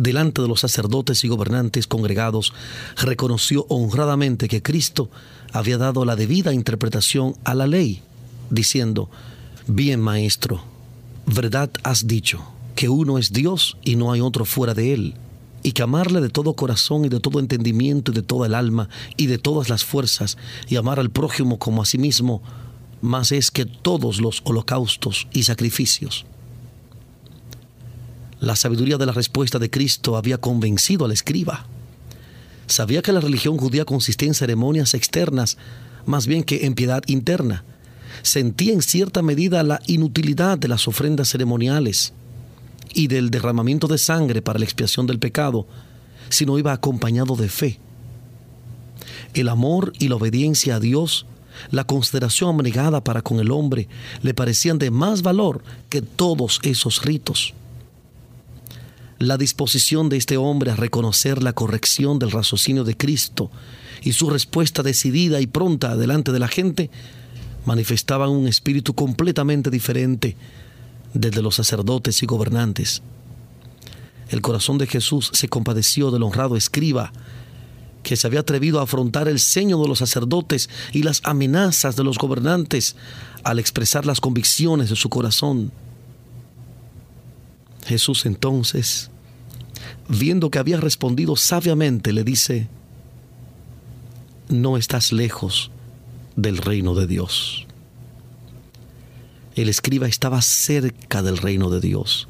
delante 0.00 0.40
de 0.40 0.48
los 0.48 0.60
sacerdotes 0.60 1.24
y 1.24 1.28
gobernantes 1.28 1.86
congregados, 1.86 2.54
reconoció 2.96 3.66
honradamente 3.68 4.48
que 4.48 4.62
Cristo 4.62 5.10
había 5.52 5.76
dado 5.76 6.06
la 6.06 6.16
debida 6.16 6.54
interpretación 6.54 7.34
a 7.44 7.54
la 7.54 7.66
ley, 7.66 8.02
diciendo, 8.48 9.10
Bien, 9.66 10.00
maestro, 10.00 10.62
verdad 11.26 11.70
has 11.82 12.06
dicho, 12.06 12.40
que 12.74 12.88
uno 12.88 13.18
es 13.18 13.32
Dios 13.32 13.76
y 13.84 13.96
no 13.96 14.10
hay 14.10 14.22
otro 14.22 14.46
fuera 14.46 14.72
de 14.72 14.94
él, 14.94 15.14
y 15.62 15.72
que 15.72 15.82
amarle 15.82 16.22
de 16.22 16.30
todo 16.30 16.54
corazón 16.54 17.04
y 17.04 17.10
de 17.10 17.20
todo 17.20 17.38
entendimiento 17.38 18.10
y 18.10 18.14
de 18.14 18.22
toda 18.22 18.46
el 18.46 18.54
alma 18.54 18.88
y 19.18 19.26
de 19.26 19.36
todas 19.36 19.68
las 19.68 19.84
fuerzas, 19.84 20.38
y 20.66 20.76
amar 20.76 20.98
al 20.98 21.10
prójimo 21.10 21.58
como 21.58 21.82
a 21.82 21.84
sí 21.84 21.98
mismo, 21.98 22.42
más 23.02 23.32
es 23.32 23.50
que 23.50 23.66
todos 23.66 24.22
los 24.22 24.40
holocaustos 24.44 25.28
y 25.34 25.42
sacrificios. 25.42 26.24
La 28.40 28.56
sabiduría 28.56 28.96
de 28.96 29.04
la 29.04 29.12
respuesta 29.12 29.58
de 29.58 29.68
Cristo 29.68 30.16
había 30.16 30.38
convencido 30.38 31.04
al 31.04 31.12
escriba. 31.12 31.66
Sabía 32.66 33.02
que 33.02 33.12
la 33.12 33.20
religión 33.20 33.58
judía 33.58 33.84
consistía 33.84 34.28
en 34.28 34.34
ceremonias 34.34 34.94
externas 34.94 35.58
más 36.06 36.26
bien 36.26 36.42
que 36.42 36.64
en 36.64 36.74
piedad 36.74 37.02
interna. 37.06 37.64
Sentía 38.22 38.72
en 38.72 38.80
cierta 38.80 39.20
medida 39.20 39.62
la 39.62 39.82
inutilidad 39.86 40.56
de 40.56 40.68
las 40.68 40.88
ofrendas 40.88 41.28
ceremoniales 41.28 42.14
y 42.94 43.08
del 43.08 43.30
derramamiento 43.30 43.86
de 43.88 43.98
sangre 43.98 44.40
para 44.40 44.58
la 44.58 44.64
expiación 44.64 45.06
del 45.06 45.18
pecado, 45.18 45.66
si 46.30 46.46
no 46.46 46.58
iba 46.58 46.72
acompañado 46.72 47.36
de 47.36 47.50
fe. 47.50 47.78
El 49.34 49.50
amor 49.50 49.92
y 49.98 50.08
la 50.08 50.16
obediencia 50.16 50.76
a 50.76 50.80
Dios, 50.80 51.26
la 51.70 51.84
consideración 51.84 52.54
abnegada 52.54 53.04
para 53.04 53.20
con 53.20 53.38
el 53.38 53.50
hombre, 53.50 53.86
le 54.22 54.32
parecían 54.32 54.78
de 54.78 54.90
más 54.90 55.20
valor 55.20 55.62
que 55.90 56.00
todos 56.00 56.58
esos 56.62 57.02
ritos 57.02 57.52
la 59.20 59.36
disposición 59.36 60.08
de 60.08 60.16
este 60.16 60.38
hombre 60.38 60.70
a 60.70 60.76
reconocer 60.76 61.42
la 61.42 61.52
corrección 61.52 62.18
del 62.18 62.30
raciocinio 62.30 62.84
de 62.84 62.96
Cristo 62.96 63.50
y 64.02 64.14
su 64.14 64.30
respuesta 64.30 64.82
decidida 64.82 65.42
y 65.42 65.46
pronta 65.46 65.94
delante 65.94 66.32
de 66.32 66.38
la 66.38 66.48
gente 66.48 66.90
manifestaban 67.66 68.30
un 68.30 68.48
espíritu 68.48 68.94
completamente 68.94 69.68
diferente 69.70 70.36
desde 71.12 71.42
los 71.42 71.54
sacerdotes 71.54 72.22
y 72.22 72.26
gobernantes. 72.26 73.02
El 74.30 74.40
corazón 74.40 74.78
de 74.78 74.86
Jesús 74.86 75.30
se 75.34 75.48
compadeció 75.48 76.10
del 76.10 76.22
honrado 76.22 76.56
escriba 76.56 77.12
que 78.02 78.16
se 78.16 78.26
había 78.26 78.40
atrevido 78.40 78.80
a 78.80 78.84
afrontar 78.84 79.28
el 79.28 79.38
ceño 79.38 79.78
de 79.82 79.88
los 79.88 79.98
sacerdotes 79.98 80.70
y 80.94 81.02
las 81.02 81.20
amenazas 81.24 81.94
de 81.94 82.04
los 82.04 82.16
gobernantes 82.16 82.96
al 83.44 83.58
expresar 83.58 84.06
las 84.06 84.22
convicciones 84.22 84.88
de 84.88 84.96
su 84.96 85.10
corazón. 85.10 85.72
Jesús 87.90 88.24
entonces, 88.24 89.10
viendo 90.08 90.48
que 90.48 90.60
había 90.60 90.78
respondido 90.78 91.34
sabiamente, 91.34 92.12
le 92.12 92.22
dice, 92.22 92.68
no 94.48 94.76
estás 94.76 95.10
lejos 95.10 95.72
del 96.36 96.58
reino 96.58 96.94
de 96.94 97.08
Dios. 97.08 97.66
El 99.56 99.68
escriba 99.68 100.06
estaba 100.06 100.40
cerca 100.40 101.20
del 101.24 101.36
reino 101.36 101.68
de 101.68 101.80
Dios, 101.80 102.28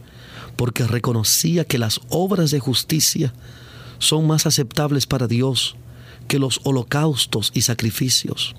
porque 0.57 0.87
reconocía 0.87 1.66
que 1.66 1.77
las 1.77 2.01
obras 2.09 2.51
de 2.51 2.61
justicia 2.61 3.35
son 3.99 4.27
más 4.27 4.46
aceptables 4.46 5.07
para 5.07 5.27
Dios 5.27 5.77
que 6.27 6.38
los 6.38 6.61
holocaustos 6.64 7.51
y 7.53 7.61
sacrificios. 7.61 8.57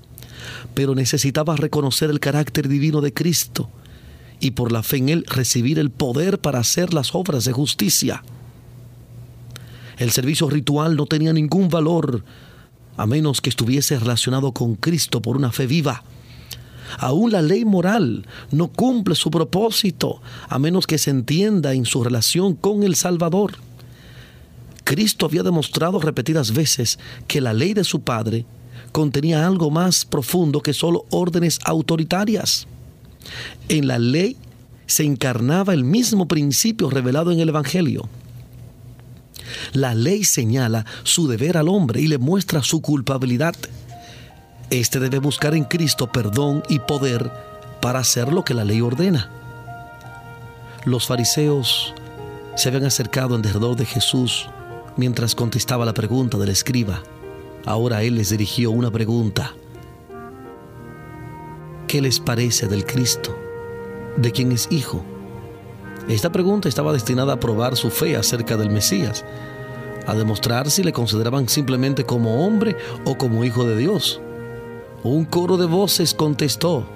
Pero 0.76 0.94
necesitaba 0.94 1.56
reconocer 1.56 2.12
el 2.12 2.20
carácter 2.20 2.68
divino 2.68 3.02
de 3.02 3.12
Cristo 3.12 3.72
y 4.42 4.52
por 4.52 4.72
la 4.72 4.84
fe 4.84 4.98
en 4.98 5.10
Él 5.10 5.26
recibir 5.28 5.80
el 5.80 5.92
poder 5.92 6.40
para 6.40 6.60
hacer 6.60 6.94
las 6.94 7.16
obras 7.16 7.46
de 7.46 7.54
justicia. 7.54 8.24
El 9.98 10.12
servicio 10.12 10.50
ritual 10.50 10.98
no 10.98 11.06
tenía 11.06 11.32
ningún 11.32 11.70
valor 11.70 12.26
a 12.98 13.06
menos 13.06 13.40
que 13.40 13.50
estuviese 13.50 13.98
relacionado 14.00 14.52
con 14.52 14.76
Cristo 14.76 15.22
por 15.22 15.38
una 15.38 15.52
fe 15.52 15.68
viva. 15.68 16.04
Aún 16.98 17.32
la 17.32 17.42
ley 17.42 17.64
moral 17.64 18.26
no 18.52 18.68
cumple 18.68 19.16
su 19.16 19.32
propósito 19.32 20.22
a 20.50 20.60
menos 20.60 20.88
que 20.88 20.98
se 20.98 21.12
entienda 21.12 21.74
en 21.74 21.86
su 21.86 22.04
relación 22.04 22.56
con 22.56 22.84
el 22.84 22.96
Salvador. 22.96 23.54
Cristo 24.84 25.26
había 25.26 25.44
demostrado 25.44 26.00
repetidas 26.00 26.52
veces 26.52 27.00
que 27.28 27.40
la 27.40 27.54
ley 27.54 27.74
de 27.74 27.84
su 27.84 28.02
Padre 28.02 28.46
contenía 28.92 29.46
algo 29.46 29.70
más 29.70 30.04
profundo 30.04 30.62
que 30.62 30.74
solo 30.74 31.06
órdenes 31.12 31.60
autoritarias. 31.64 32.68
En 33.70 33.88
la 33.88 34.00
ley 34.00 34.38
se 34.86 35.04
encarnaba 35.04 35.74
el 35.74 35.84
mismo 35.84 36.28
principio 36.28 36.90
revelado 36.90 37.32
en 37.32 37.40
el 37.40 37.50
Evangelio. 37.50 38.10
La 39.74 39.94
ley 39.96 40.24
señala 40.24 40.86
su 41.04 41.28
deber 41.28 41.58
al 41.58 41.70
hombre 41.70 42.02
y 42.02 42.08
le 42.08 42.18
muestra 42.18 42.64
su 42.64 42.82
culpabilidad. 42.82 43.56
Este 44.70 45.00
debe 45.00 45.20
buscar 45.20 45.54
en 45.56 45.66
Cristo 45.66 46.12
perdón 46.12 46.64
y 46.70 46.80
poder 46.80 47.32
para 47.82 48.00
hacer 48.00 48.32
lo 48.32 48.44
que 48.44 48.54
la 48.54 48.64
ley 48.64 48.82
ordena. 48.82 49.30
Los 50.86 51.08
fariseos 51.08 51.94
se 52.56 52.70
habían 52.70 52.86
acercado 52.86 53.36
en 53.36 53.42
derredor 53.42 53.76
de 53.76 53.86
Jesús 53.86 54.50
mientras 54.98 55.36
contestaba 55.36 55.86
la 55.86 55.94
pregunta 55.94 56.38
del 56.38 56.50
escriba. 56.50 57.02
Ahora 57.66 58.04
él 58.04 58.16
les 58.16 58.30
dirigió 58.30 58.72
una 58.72 58.92
pregunta. 58.92 59.54
¿Qué 61.92 62.00
les 62.00 62.22
parece 62.22 62.70
del 62.70 62.86
Cristo? 62.86 63.38
¿De 64.16 64.32
quién 64.32 64.54
es 64.54 64.70
hijo? 64.72 65.04
Esta 66.08 66.32
pregunta 66.32 66.70
estaba 66.70 66.94
destinada 66.94 67.34
a 67.34 67.40
probar 67.42 67.76
su 67.76 67.90
fe 67.90 68.16
acerca 68.16 68.56
del 68.56 68.70
Mesías, 68.70 69.26
a 70.08 70.16
demostrar 70.16 70.72
si 70.72 70.84
le 70.84 70.94
consideraban 70.94 71.50
simplemente 71.50 72.06
como 72.06 72.46
hombre 72.46 72.78
o 73.04 73.18
como 73.18 73.44
hijo 73.44 73.66
de 73.66 73.76
Dios. 73.76 74.22
Un 75.04 75.26
coro 75.26 75.58
de 75.58 75.66
voces 75.66 76.14
contestó, 76.14 76.88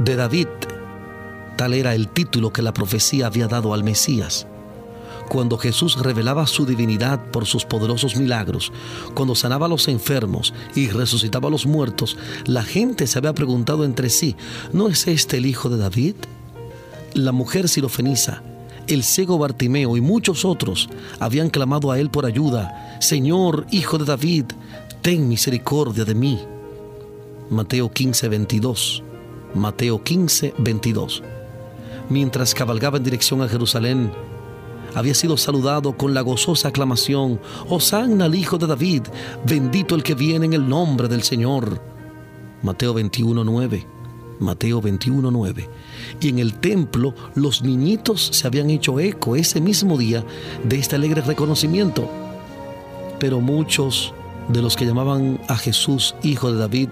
de 0.00 0.16
David. 0.16 0.48
Tal 1.56 1.72
era 1.72 1.94
el 1.94 2.08
título 2.08 2.52
que 2.52 2.62
la 2.62 2.74
profecía 2.74 3.28
había 3.28 3.46
dado 3.46 3.72
al 3.72 3.84
Mesías. 3.84 4.48
Cuando 5.28 5.56
Jesús 5.58 5.98
revelaba 5.98 6.46
su 6.46 6.66
divinidad 6.66 7.30
por 7.30 7.46
sus 7.46 7.64
poderosos 7.64 8.16
milagros, 8.16 8.72
cuando 9.14 9.34
sanaba 9.34 9.66
a 9.66 9.68
los 9.68 9.88
enfermos 9.88 10.52
y 10.74 10.88
resucitaba 10.88 11.48
a 11.48 11.50
los 11.50 11.66
muertos, 11.66 12.16
la 12.44 12.62
gente 12.62 13.06
se 13.06 13.18
había 13.18 13.34
preguntado 13.34 13.84
entre 13.84 14.10
sí, 14.10 14.36
¿no 14.72 14.88
es 14.88 15.06
este 15.06 15.38
el 15.38 15.46
hijo 15.46 15.68
de 15.68 15.78
David? 15.78 16.14
La 17.14 17.32
mujer 17.32 17.68
sirofeniza 17.68 18.42
el 18.88 19.04
ciego 19.04 19.38
Bartimeo 19.38 19.96
y 19.96 20.00
muchos 20.00 20.44
otros 20.44 20.88
habían 21.20 21.50
clamado 21.50 21.90
a 21.90 22.00
él 22.00 22.10
por 22.10 22.26
ayuda, 22.26 22.98
Señor, 23.00 23.66
Hijo 23.70 23.98
de 23.98 24.04
David, 24.04 24.46
ten 25.02 25.28
misericordia 25.28 26.04
de 26.04 26.14
mí. 26.14 26.40
Mateo 27.48 27.90
15, 27.90 28.28
22. 28.28 29.02
Mateo 29.54 30.02
15, 30.02 30.54
22. 30.58 31.22
Mientras 32.08 32.54
cabalgaba 32.54 32.98
en 32.98 33.04
dirección 33.04 33.42
a 33.42 33.48
Jerusalén, 33.48 34.12
había 34.94 35.14
sido 35.14 35.36
saludado 35.36 35.96
con 35.96 36.14
la 36.14 36.20
gozosa 36.20 36.68
aclamación, 36.68 37.40
Hosanna 37.68 38.26
al 38.26 38.34
Hijo 38.34 38.58
de 38.58 38.66
David, 38.66 39.02
bendito 39.46 39.94
el 39.94 40.02
que 40.02 40.14
viene 40.14 40.46
en 40.46 40.52
el 40.52 40.68
nombre 40.68 41.08
del 41.08 41.22
Señor. 41.22 41.80
Mateo 42.62 42.94
21, 42.94 43.44
9. 43.44 43.86
Mateo 44.40 44.80
21, 44.80 45.30
9 45.30 45.68
y 46.20 46.28
en 46.28 46.38
el 46.38 46.54
templo 46.54 47.14
los 47.34 47.62
niñitos 47.62 48.28
se 48.32 48.46
habían 48.46 48.70
hecho 48.70 49.00
eco 49.00 49.36
ese 49.36 49.60
mismo 49.60 49.98
día 49.98 50.24
de 50.64 50.78
este 50.78 50.96
alegre 50.96 51.22
reconocimiento. 51.22 52.08
Pero 53.18 53.40
muchos 53.40 54.12
de 54.48 54.62
los 54.62 54.76
que 54.76 54.86
llamaban 54.86 55.40
a 55.48 55.56
Jesús 55.56 56.14
Hijo 56.22 56.52
de 56.52 56.58
David 56.58 56.88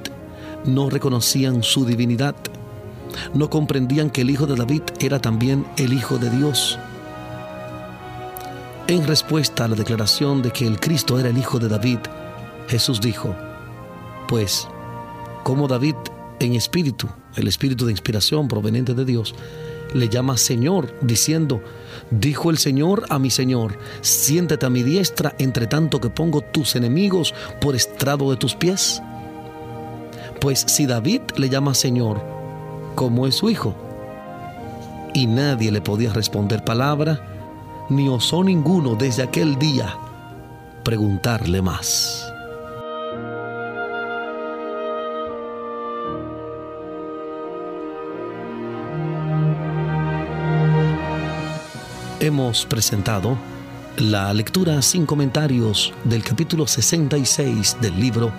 no 0.65 0.91
reconocían 0.91 1.63
su 1.63 1.85
divinidad. 1.85 2.35
No 3.35 3.51
comprendían 3.51 4.11
que 4.11 4.21
el 4.21 4.31
Hijo 4.31 4.47
de 4.47 4.57
David 4.57 4.83
era 5.01 5.21
también 5.21 5.67
el 5.77 5.93
Hijo 5.93 6.19
de 6.19 6.31
Dios. 6.31 6.79
En 8.91 9.07
respuesta 9.07 9.67
a 9.67 9.69
la 9.69 9.77
declaración 9.77 10.43
de 10.43 10.51
que 10.51 10.67
el 10.67 10.81
Cristo 10.81 11.21
era 11.21 11.29
el 11.29 11.39
Hijo 11.39 11.61
de 11.61 11.69
David, 11.69 12.01
Jesús 12.67 13.01
dijo, 13.01 13.37
pues, 14.27 14.67
como 15.45 15.69
David 15.69 15.95
en 16.41 16.55
espíritu, 16.55 17.09
el 17.37 17.47
espíritu 17.47 17.87
de 17.87 17.93
inspiración 17.93 18.49
proveniente 18.49 18.95
de 18.95 19.05
Dios, 19.05 19.37
le 19.95 20.09
llama 20.09 20.37
Señor, 20.37 20.93
diciendo, 21.03 21.63
dijo 22.11 22.51
el 22.51 22.59
Señor 22.59 23.05
a 23.11 23.21
mi 23.21 23.31
Señor, 23.31 23.79
siéntate 24.01 24.67
a 24.67 24.71
mi 24.71 24.83
diestra 24.83 25.37
entre 25.39 25.69
tanto 25.69 26.01
que 26.01 26.11
pongo 26.11 26.41
tus 26.41 26.75
enemigos 26.75 27.33
por 27.61 27.77
estrado 27.77 28.29
de 28.33 28.39
tus 28.39 28.57
pies. 28.57 29.01
Pues 30.41 30.65
si 30.67 30.87
David 30.87 31.21
le 31.37 31.49
llama 31.49 31.75
Señor, 31.75 32.21
¿cómo 32.97 33.29
es 33.29 33.37
su 33.37 33.51
hijo? 33.51 33.73
Y 35.15 35.29
nadie 35.29 35.71
le 35.71 35.81
podía 35.81 36.13
responder 36.13 36.65
palabra, 36.65 37.30
ni 37.91 38.09
osó 38.09 38.43
ninguno 38.43 38.95
desde 38.95 39.23
aquel 39.23 39.59
día 39.59 39.99
preguntarle 40.83 41.61
más. 41.61 42.31
hemos 52.21 52.67
presentado 52.67 53.37
la 53.97 54.33
lectura 54.33 54.83
sin 54.83 55.07
comentarios 55.07 55.93
del 56.05 56.23
capítulo 56.23 56.67
66 56.67 57.79
del 57.81 57.99
libro 57.99 58.33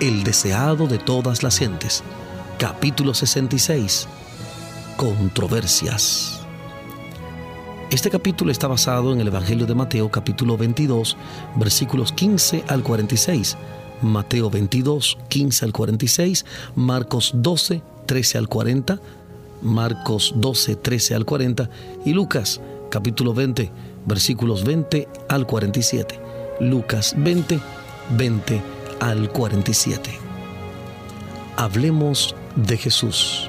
El 0.00 0.24
deseado 0.24 0.86
de 0.86 0.98
todas 0.98 1.42
las 1.42 1.58
gentes. 1.58 2.02
Capítulo 2.58 3.14
66. 3.14 4.08
Controversias. 4.96 6.35
Este 7.90 8.10
capítulo 8.10 8.50
está 8.50 8.66
basado 8.66 9.12
en 9.12 9.20
el 9.20 9.28
Evangelio 9.28 9.64
de 9.64 9.76
Mateo 9.76 10.10
capítulo 10.10 10.56
22 10.56 11.16
versículos 11.54 12.12
15 12.12 12.64
al 12.66 12.82
46. 12.82 13.56
Mateo 14.02 14.50
22, 14.50 15.16
15 15.28 15.64
al 15.64 15.72
46, 15.72 16.44
Marcos 16.74 17.30
12, 17.34 17.82
13 18.06 18.38
al 18.38 18.48
40, 18.48 19.00
Marcos 19.62 20.34
12, 20.36 20.74
13 20.74 21.14
al 21.14 21.24
40 21.24 21.70
y 22.04 22.12
Lucas 22.12 22.60
capítulo 22.90 23.32
20, 23.32 23.70
versículos 24.04 24.64
20 24.64 25.08
al 25.28 25.46
47. 25.46 26.20
Lucas 26.60 27.14
20, 27.16 27.60
20 28.16 28.62
al 28.98 29.30
47. 29.30 30.10
Hablemos 31.56 32.34
de 32.56 32.76
Jesús. 32.76 33.48